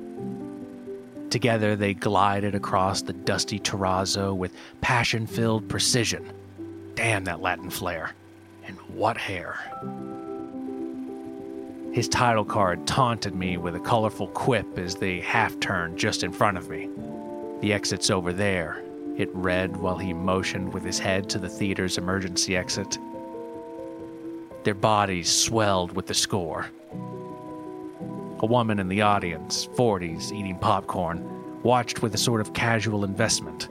Together 1.29 1.77
they 1.77 1.93
glided 1.93 2.55
across 2.55 3.01
the 3.01 3.13
dusty 3.13 3.57
terrazzo 3.57 4.35
with 4.35 4.53
passion 4.81 5.25
filled 5.25 5.67
precision. 5.69 6.29
Damn 6.95 7.23
that 7.23 7.41
Latin 7.41 7.69
flair. 7.69 8.13
And 8.65 8.77
what 8.89 9.17
hair. 9.17 9.55
His 11.93 12.07
title 12.07 12.45
card 12.45 12.85
taunted 12.85 13.35
me 13.35 13.57
with 13.57 13.75
a 13.75 13.79
colorful 13.79 14.27
quip 14.27 14.77
as 14.77 14.95
they 14.95 15.19
half 15.19 15.59
turned 15.59 15.97
just 15.97 16.23
in 16.23 16.31
front 16.31 16.57
of 16.57 16.69
me. 16.69 16.89
The 17.61 17.73
exit's 17.73 18.09
over 18.09 18.33
there, 18.33 18.83
it 19.17 19.29
read 19.33 19.77
while 19.77 19.97
he 19.97 20.13
motioned 20.13 20.73
with 20.73 20.83
his 20.83 20.97
head 20.97 21.29
to 21.29 21.37
the 21.37 21.47
theater's 21.47 21.99
emergency 21.99 22.57
exit. 22.57 22.97
Their 24.63 24.73
bodies 24.73 25.31
swelled 25.31 25.95
with 25.95 26.07
the 26.07 26.15
score. 26.15 26.71
A 28.39 28.45
woman 28.47 28.79
in 28.79 28.87
the 28.87 29.01
audience, 29.01 29.67
40s, 29.75 30.31
eating 30.31 30.57
popcorn, 30.57 31.23
watched 31.61 32.01
with 32.01 32.15
a 32.15 32.17
sort 32.17 32.41
of 32.41 32.53
casual 32.53 33.03
investment. 33.03 33.69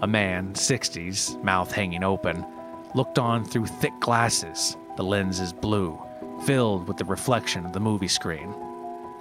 A 0.00 0.06
man, 0.06 0.54
60s, 0.54 1.42
mouth 1.42 1.70
hanging 1.70 2.02
open, 2.02 2.46
looked 2.94 3.18
on 3.18 3.44
through 3.44 3.66
thick 3.66 3.92
glasses, 4.00 4.78
the 4.96 5.02
lenses 5.02 5.52
blue, 5.52 6.00
filled 6.46 6.88
with 6.88 6.96
the 6.96 7.04
reflection 7.04 7.66
of 7.66 7.74
the 7.74 7.80
movie 7.80 8.08
screen, 8.08 8.54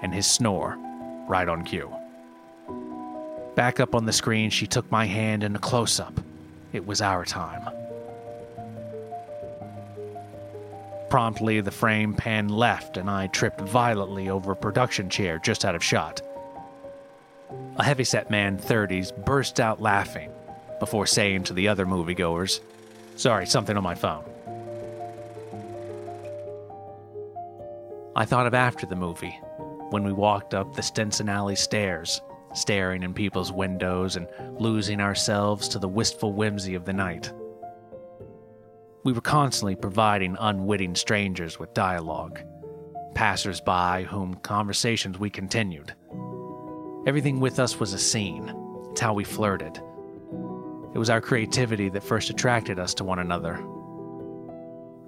and 0.01 0.13
his 0.13 0.25
snore, 0.25 0.77
right 1.27 1.49
on 1.49 1.65
cue. 1.65 1.97
Back 3.58 3.80
up 3.80 3.96
on 3.96 4.06
the 4.06 4.13
screen, 4.13 4.52
she 4.52 4.67
took 4.67 4.89
my 4.91 5.06
hand 5.06 5.43
in 5.43 5.56
a 5.56 5.60
close 5.60 6.00
up. 6.00 6.22
It 6.74 6.86
was 6.86 7.02
our 7.02 7.26
time. 7.26 7.67
Promptly, 11.10 11.60
the 11.62 11.72
frame 11.72 12.13
pan 12.13 12.50
left, 12.50 12.98
and 12.98 13.10
I 13.10 13.26
tripped 13.26 13.62
violently 13.62 14.30
over 14.30 14.52
a 14.52 14.56
production 14.56 15.10
chair 15.10 15.39
just 15.39 15.65
out 15.65 15.74
of 15.74 15.84
shot. 15.84 16.22
A 17.78 17.84
heavyset 17.84 18.30
man, 18.30 18.60
30s, 18.60 19.12
burst 19.26 19.60
out 19.60 19.82
laughing 19.82 20.30
before 20.80 21.08
saying 21.08 21.46
to 21.46 21.54
the 21.54 21.67
other 21.67 21.88
moviegoers, 21.88 22.60
Sorry, 23.15 23.48
something 23.48 23.76
on 23.76 23.82
my 23.82 23.96
phone. 23.96 24.24
I 28.15 28.24
thought 28.24 28.46
of 28.46 28.54
after 28.54 28.86
the 28.86 28.96
movie, 28.96 29.39
when 29.89 30.04
we 30.04 30.13
walked 30.13 30.54
up 30.54 30.76
the 30.76 30.84
Stenson 30.84 31.28
Alley 31.28 31.56
stairs, 31.56 32.22
staring 32.58 33.04
in 33.04 33.13
people's 33.13 33.52
windows 33.52 34.15
and 34.15 34.28
losing 34.60 35.00
ourselves 35.00 35.67
to 35.70 35.80
the 35.80 35.88
wistful 35.88 36.34
whimsy 36.34 36.76
of 36.76 36.86
the 36.86 36.93
night. 36.93 37.32
We 39.04 39.13
were 39.13 39.22
constantly 39.22 39.76
providing 39.76 40.36
unwitting 40.39 40.96
strangers 40.96 41.60
with 41.60 41.74
dialogue, 41.74 42.41
passers 43.15 43.62
by 43.62 44.04
whom 44.04 44.36
conversations 44.36 45.17
we 45.17 45.30
continued. 45.30 45.93
Everything 47.06 47.39
with 47.39 47.60
us 47.60 47.80
was 47.80 47.93
a 47.93 48.00
scene. 48.00 48.54
It's 48.91 49.00
how 49.00 49.13
we 49.13 49.24
flirted. 49.24 49.78
It 50.93 50.98
was 50.98 51.10
our 51.10 51.22
creativity 51.22 51.89
that 51.89 52.04
first 52.04 52.30
attracted 52.30 52.80
us 52.80 52.93
to 52.96 53.04
one 53.04 53.20
another. 53.20 53.63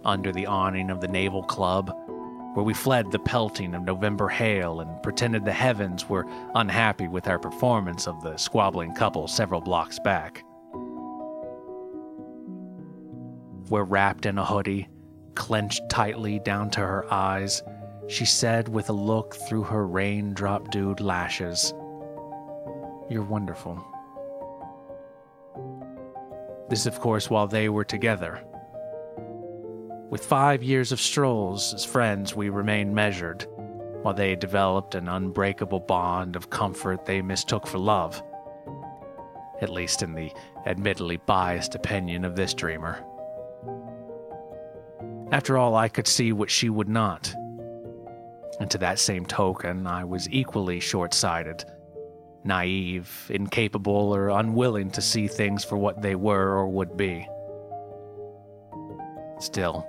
Under 0.05 0.31
the 0.31 0.45
awning 0.45 0.91
of 0.91 1.01
the 1.01 1.07
Naval 1.07 1.43
Club, 1.43 1.91
where 2.53 2.65
we 2.65 2.73
fled 2.73 3.11
the 3.11 3.19
pelting 3.19 3.75
of 3.75 3.83
November 3.83 4.27
hail 4.27 4.81
and 4.81 5.01
pretended 5.03 5.45
the 5.45 5.51
heavens 5.51 6.09
were 6.09 6.25
unhappy 6.55 7.07
with 7.07 7.27
our 7.27 7.39
performance 7.39 8.07
of 8.07 8.21
the 8.21 8.35
squabbling 8.37 8.93
couple 8.93 9.27
several 9.27 9.61
blocks 9.61 9.99
back. 9.99 10.43
Where 13.69 13.83
wrapped 13.83 14.25
in 14.25 14.37
a 14.37 14.45
hoodie, 14.45 14.89
clenched 15.35 15.89
tightly 15.89 16.39
down 16.39 16.71
to 16.71 16.79
her 16.79 17.11
eyes, 17.13 17.61
she 18.07 18.25
said 18.25 18.67
with 18.67 18.89
a 18.89 18.93
look 18.93 19.35
through 19.35 19.63
her 19.63 19.85
raindrop 19.85 20.71
dewed 20.71 20.99
lashes, 20.99 21.73
You're 23.09 23.23
wonderful. 23.23 23.85
This, 26.69 26.85
of 26.85 26.99
course, 26.99 27.29
while 27.29 27.47
they 27.47 27.69
were 27.69 27.83
together. 27.83 28.43
With 30.09 30.25
five 30.25 30.63
years 30.63 30.91
of 30.91 30.99
strolls 30.99 31.71
as 31.73 31.85
friends, 31.85 32.35
we 32.35 32.49
remained 32.49 32.95
measured, 32.95 33.45
while 34.01 34.15
they 34.15 34.35
developed 34.35 34.95
an 34.95 35.07
unbreakable 35.07 35.81
bond 35.81 36.35
of 36.35 36.49
comfort 36.49 37.05
they 37.05 37.21
mistook 37.21 37.67
for 37.67 37.77
love. 37.77 38.23
At 39.61 39.69
least 39.69 40.01
in 40.01 40.15
the 40.15 40.31
admittedly 40.65 41.17
biased 41.17 41.75
opinion 41.75 42.25
of 42.25 42.35
this 42.35 42.55
dreamer. 42.55 43.03
After 45.31 45.59
all, 45.59 45.75
I 45.75 45.89
could 45.89 46.07
see 46.07 46.33
what 46.33 46.49
she 46.49 46.71
would 46.71 46.89
not. 46.89 47.31
And 48.59 48.71
to 48.71 48.79
that 48.79 48.97
same 48.97 49.27
token, 49.27 49.85
I 49.85 50.05
was 50.05 50.27
equally 50.31 50.79
short 50.79 51.13
sighted 51.13 51.65
naive, 52.43 53.29
incapable, 53.29 54.15
or 54.15 54.29
unwilling 54.29 54.89
to 54.89 55.01
see 55.01 55.27
things 55.27 55.63
for 55.63 55.77
what 55.77 56.01
they 56.01 56.15
were 56.15 56.57
or 56.57 56.67
would 56.67 56.95
be. 56.97 57.27
Still, 59.39 59.85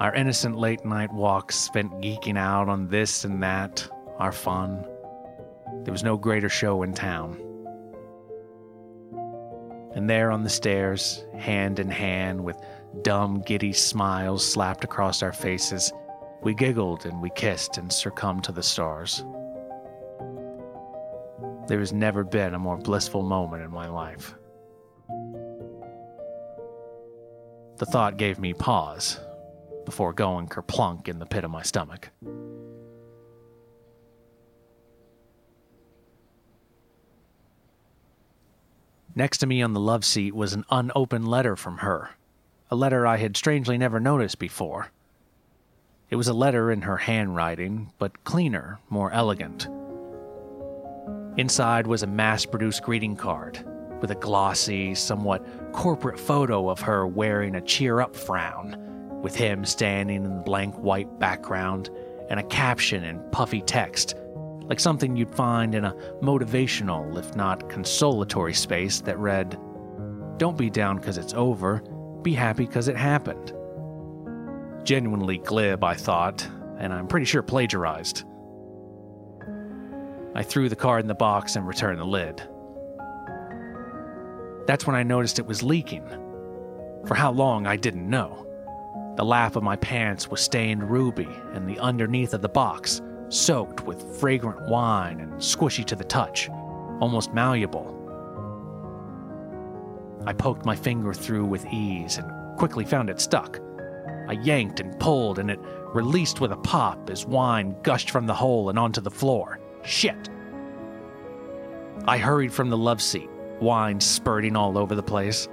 our 0.00 0.12
innocent 0.14 0.56
late 0.56 0.84
night 0.84 1.12
walks 1.12 1.54
spent 1.54 1.92
geeking 2.00 2.36
out 2.36 2.68
on 2.68 2.88
this 2.88 3.24
and 3.24 3.42
that, 3.42 3.88
our 4.18 4.32
fun. 4.32 4.84
There 5.84 5.92
was 5.92 6.02
no 6.02 6.16
greater 6.16 6.48
show 6.48 6.82
in 6.82 6.94
town. 6.94 7.40
And 9.94 10.10
there 10.10 10.32
on 10.32 10.42
the 10.42 10.50
stairs, 10.50 11.24
hand 11.38 11.78
in 11.78 11.88
hand, 11.88 12.42
with 12.42 12.56
dumb, 13.02 13.40
giddy 13.42 13.72
smiles 13.72 14.44
slapped 14.44 14.82
across 14.82 15.22
our 15.22 15.32
faces, 15.32 15.92
we 16.42 16.54
giggled 16.54 17.06
and 17.06 17.22
we 17.22 17.30
kissed 17.30 17.78
and 17.78 17.92
succumbed 17.92 18.42
to 18.44 18.52
the 18.52 18.62
stars. 18.62 19.24
There 21.68 21.78
has 21.78 21.92
never 21.92 22.24
been 22.24 22.54
a 22.54 22.58
more 22.58 22.76
blissful 22.76 23.22
moment 23.22 23.62
in 23.62 23.70
my 23.70 23.88
life. 23.88 24.34
The 27.76 27.86
thought 27.86 28.16
gave 28.16 28.40
me 28.40 28.52
pause 28.54 29.20
before 29.84 30.12
going 30.12 30.48
kerplunk 30.48 31.08
in 31.08 31.18
the 31.18 31.26
pit 31.26 31.44
of 31.44 31.50
my 31.50 31.62
stomach. 31.62 32.10
Next 39.16 39.38
to 39.38 39.46
me 39.46 39.62
on 39.62 39.74
the 39.74 39.80
love 39.80 40.04
seat 40.04 40.34
was 40.34 40.54
an 40.54 40.64
unopened 40.70 41.28
letter 41.28 41.54
from 41.54 41.78
her, 41.78 42.10
a 42.70 42.74
letter 42.74 43.06
I 43.06 43.16
had 43.18 43.36
strangely 43.36 43.78
never 43.78 44.00
noticed 44.00 44.40
before. 44.40 44.90
It 46.10 46.16
was 46.16 46.26
a 46.26 46.34
letter 46.34 46.72
in 46.72 46.82
her 46.82 46.96
handwriting, 46.96 47.92
but 47.98 48.24
cleaner, 48.24 48.80
more 48.90 49.12
elegant. 49.12 49.68
Inside 51.36 51.86
was 51.86 52.02
a 52.02 52.08
mass 52.08 52.44
produced 52.44 52.82
greeting 52.82 53.16
card 53.16 53.64
with 54.00 54.10
a 54.10 54.16
glossy, 54.16 54.94
somewhat 54.94 55.72
corporate 55.72 56.18
photo 56.18 56.68
of 56.68 56.80
her 56.80 57.06
wearing 57.06 57.54
a 57.54 57.60
cheer 57.60 58.00
up 58.00 58.14
frown, 58.14 58.76
with 59.24 59.34
him 59.34 59.64
standing 59.64 60.24
in 60.24 60.36
the 60.36 60.42
blank 60.42 60.74
white 60.76 61.18
background, 61.18 61.88
and 62.28 62.38
a 62.38 62.44
caption 62.44 63.04
in 63.04 63.18
puffy 63.30 63.62
text, 63.62 64.14
like 64.66 64.78
something 64.78 65.16
you'd 65.16 65.34
find 65.34 65.74
in 65.74 65.86
a 65.86 65.94
motivational, 66.20 67.18
if 67.18 67.34
not 67.34 67.70
consolatory 67.70 68.52
space 68.52 69.00
that 69.00 69.18
read, 69.18 69.58
Don't 70.36 70.58
be 70.58 70.68
down 70.68 70.98
because 70.98 71.16
it's 71.16 71.32
over, 71.32 71.82
be 72.20 72.34
happy 72.34 72.66
because 72.66 72.86
it 72.86 72.96
happened. 72.96 73.54
Genuinely 74.84 75.38
glib, 75.38 75.82
I 75.82 75.94
thought, 75.94 76.46
and 76.78 76.92
I'm 76.92 77.08
pretty 77.08 77.26
sure 77.26 77.42
plagiarized. 77.42 78.24
I 80.34 80.42
threw 80.42 80.68
the 80.68 80.76
card 80.76 81.00
in 81.00 81.08
the 81.08 81.14
box 81.14 81.56
and 81.56 81.66
returned 81.66 81.98
the 81.98 82.04
lid. 82.04 82.42
That's 84.66 84.86
when 84.86 84.96
I 84.96 85.02
noticed 85.02 85.38
it 85.38 85.46
was 85.46 85.62
leaking. 85.62 86.06
For 87.06 87.14
how 87.14 87.32
long, 87.32 87.66
I 87.66 87.76
didn't 87.76 88.08
know. 88.08 88.43
The 89.16 89.24
lap 89.24 89.54
of 89.54 89.62
my 89.62 89.76
pants 89.76 90.28
was 90.28 90.40
stained 90.40 90.90
ruby, 90.90 91.28
and 91.52 91.68
the 91.68 91.78
underneath 91.78 92.34
of 92.34 92.42
the 92.42 92.48
box 92.48 93.00
soaked 93.28 93.82
with 93.82 94.18
fragrant 94.18 94.68
wine 94.68 95.20
and 95.20 95.32
squishy 95.34 95.84
to 95.84 95.96
the 95.96 96.04
touch, 96.04 96.48
almost 97.00 97.32
malleable. 97.32 97.90
I 100.26 100.32
poked 100.32 100.64
my 100.64 100.74
finger 100.74 101.12
through 101.12 101.44
with 101.44 101.66
ease 101.66 102.18
and 102.18 102.56
quickly 102.56 102.84
found 102.84 103.08
it 103.08 103.20
stuck. 103.20 103.60
I 104.26 104.32
yanked 104.32 104.80
and 104.80 104.98
pulled, 104.98 105.38
and 105.38 105.50
it 105.50 105.60
released 105.92 106.40
with 106.40 106.50
a 106.50 106.56
pop 106.56 107.10
as 107.10 107.26
wine 107.26 107.76
gushed 107.82 108.10
from 108.10 108.26
the 108.26 108.34
hole 108.34 108.68
and 108.68 108.78
onto 108.78 109.00
the 109.00 109.10
floor. 109.10 109.60
Shit. 109.84 110.28
I 112.06 112.18
hurried 112.18 112.52
from 112.52 112.70
the 112.70 112.76
love 112.76 113.00
seat, 113.00 113.30
wine 113.60 114.00
spurting 114.00 114.56
all 114.56 114.76
over 114.76 114.94
the 114.94 115.02
place. 115.02 115.48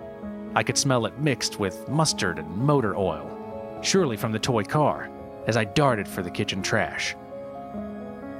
I 0.55 0.63
could 0.63 0.77
smell 0.77 1.05
it 1.05 1.19
mixed 1.19 1.59
with 1.59 1.87
mustard 1.89 2.39
and 2.39 2.49
motor 2.49 2.95
oil, 2.95 3.37
surely 3.81 4.17
from 4.17 4.31
the 4.31 4.39
toy 4.39 4.63
car. 4.63 5.09
as 5.47 5.57
I 5.57 5.63
darted 5.63 6.07
for 6.07 6.21
the 6.21 6.29
kitchen 6.29 6.61
trash. 6.61 7.15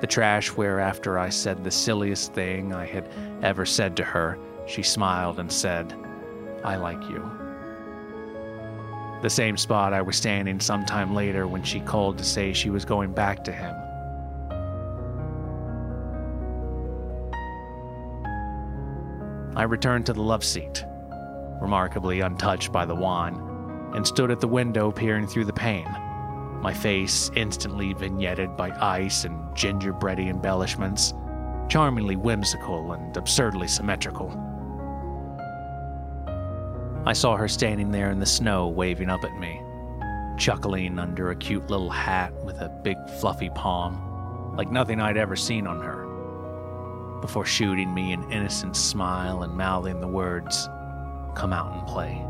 The 0.01 0.07
trash 0.07 0.49
where, 0.49 0.79
after 0.79 1.17
I 1.17 1.29
said 1.29 1.63
the 1.63 1.71
silliest 1.71 2.33
thing 2.33 2.73
I 2.73 2.85
had 2.85 3.09
ever 3.41 3.65
said 3.65 3.97
to 3.97 4.03
her, 4.03 4.37
she 4.67 4.83
smiled 4.83 5.39
and 5.39 5.51
said, 5.51 5.95
I 6.63 6.75
like 6.75 7.01
you. 7.09 7.27
The 9.23 9.29
same 9.31 9.57
spot 9.57 9.93
I 9.93 10.01
was 10.03 10.15
standing 10.15 10.59
sometime 10.59 11.15
later 11.15 11.47
when 11.47 11.63
she 11.63 11.79
called 11.79 12.19
to 12.19 12.23
say 12.23 12.53
she 12.53 12.69
was 12.69 12.85
going 12.85 13.13
back 13.13 13.43
to 13.45 13.51
him. 13.51 13.75
I 19.55 19.63
returned 19.63 20.05
to 20.05 20.13
the 20.13 20.21
love 20.21 20.43
seat, 20.43 20.85
remarkably 21.59 22.21
untouched 22.21 22.71
by 22.71 22.85
the 22.85 22.95
wine, 22.95 23.50
and 23.93 24.05
stood 24.05 24.31
at 24.31 24.39
the 24.39 24.47
window 24.47 24.91
peering 24.91 25.27
through 25.27 25.45
the 25.45 25.53
pane, 25.53 25.89
my 26.61 26.73
face 26.73 27.31
instantly 27.35 27.93
vignetted 27.93 28.55
by 28.55 28.69
ice 28.79 29.25
and 29.25 29.55
gingerbready 29.55 30.29
embellishments, 30.29 31.13
charmingly 31.67 32.15
whimsical 32.15 32.93
and 32.93 33.15
absurdly 33.17 33.67
symmetrical. 33.67 34.29
I 37.05 37.13
saw 37.13 37.35
her 37.35 37.47
standing 37.47 37.91
there 37.91 38.11
in 38.11 38.19
the 38.19 38.25
snow 38.25 38.67
waving 38.67 39.09
up 39.09 39.23
at 39.23 39.39
me, 39.39 39.61
chuckling 40.37 40.99
under 40.99 41.31
a 41.31 41.35
cute 41.35 41.69
little 41.69 41.89
hat 41.89 42.33
with 42.43 42.61
a 42.61 42.69
big 42.83 42.97
fluffy 43.19 43.49
palm, 43.49 44.55
like 44.55 44.71
nothing 44.71 45.01
I'd 45.01 45.17
ever 45.17 45.35
seen 45.35 45.65
on 45.65 45.81
her, 45.81 46.05
before 47.21 47.45
shooting 47.45 47.93
me 47.93 48.13
an 48.13 48.31
innocent 48.31 48.75
smile 48.75 49.43
and 49.43 49.53
mouthing 49.53 49.99
the 49.99 50.07
words, 50.07 50.69
Come 51.33 51.53
out 51.53 51.71
and 51.73 51.87
play. 51.87 52.25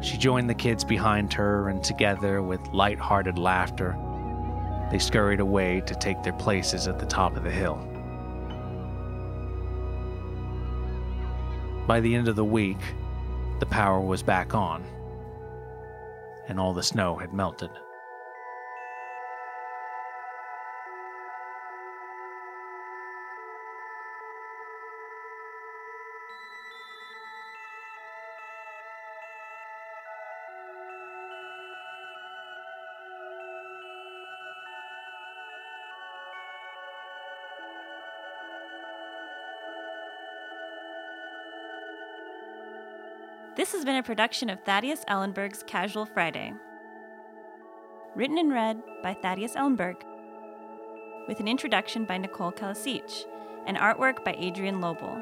She 0.00 0.16
joined 0.16 0.48
the 0.48 0.54
kids 0.54 0.84
behind 0.84 1.32
her, 1.34 1.68
and 1.68 1.82
together, 1.82 2.42
with 2.42 2.60
light 2.68 2.98
hearted 2.98 3.38
laughter, 3.38 3.96
they 4.90 4.98
scurried 4.98 5.40
away 5.40 5.82
to 5.86 5.94
take 5.94 6.22
their 6.22 6.32
places 6.32 6.86
at 6.86 6.98
the 6.98 7.06
top 7.06 7.36
of 7.36 7.44
the 7.44 7.50
hill. 7.50 7.76
By 11.86 12.00
the 12.00 12.14
end 12.14 12.28
of 12.28 12.36
the 12.36 12.44
week, 12.44 12.80
the 13.60 13.66
power 13.66 14.00
was 14.00 14.22
back 14.22 14.54
on, 14.54 14.84
and 16.46 16.60
all 16.60 16.72
the 16.72 16.82
snow 16.82 17.16
had 17.16 17.32
melted. 17.32 17.70
This 43.58 43.72
has 43.72 43.84
been 43.84 43.96
a 43.96 44.04
production 44.04 44.48
of 44.50 44.62
Thaddeus 44.62 45.04
Ellenburg's 45.08 45.64
Casual 45.66 46.06
Friday. 46.06 46.52
Written 48.14 48.38
and 48.38 48.52
read 48.52 48.80
by 49.02 49.14
Thaddeus 49.14 49.56
Ellenburg, 49.56 49.96
with 51.26 51.40
an 51.40 51.48
introduction 51.48 52.04
by 52.04 52.18
Nicole 52.18 52.52
Calasich 52.52 53.24
and 53.66 53.76
artwork 53.76 54.24
by 54.24 54.34
Adrienne 54.34 54.80
Lobl. 54.80 55.20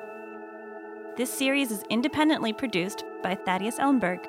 This 1.16 1.32
series 1.32 1.70
is 1.70 1.82
independently 1.88 2.52
produced 2.52 3.04
by 3.22 3.36
Thaddeus 3.36 3.78
Ellenburg. 3.78 4.26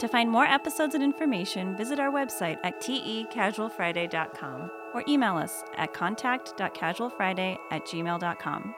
To 0.00 0.06
find 0.06 0.30
more 0.30 0.44
episodes 0.44 0.94
and 0.94 1.02
information, 1.02 1.78
visit 1.78 1.98
our 1.98 2.12
website 2.12 2.58
at 2.62 2.82
tecasualfriday.com 2.82 4.70
or 4.92 5.02
email 5.08 5.38
us 5.38 5.64
at 5.78 5.94
contact.casualfriday 5.94 7.56
at 7.70 7.86
gmail.com. 7.86 8.74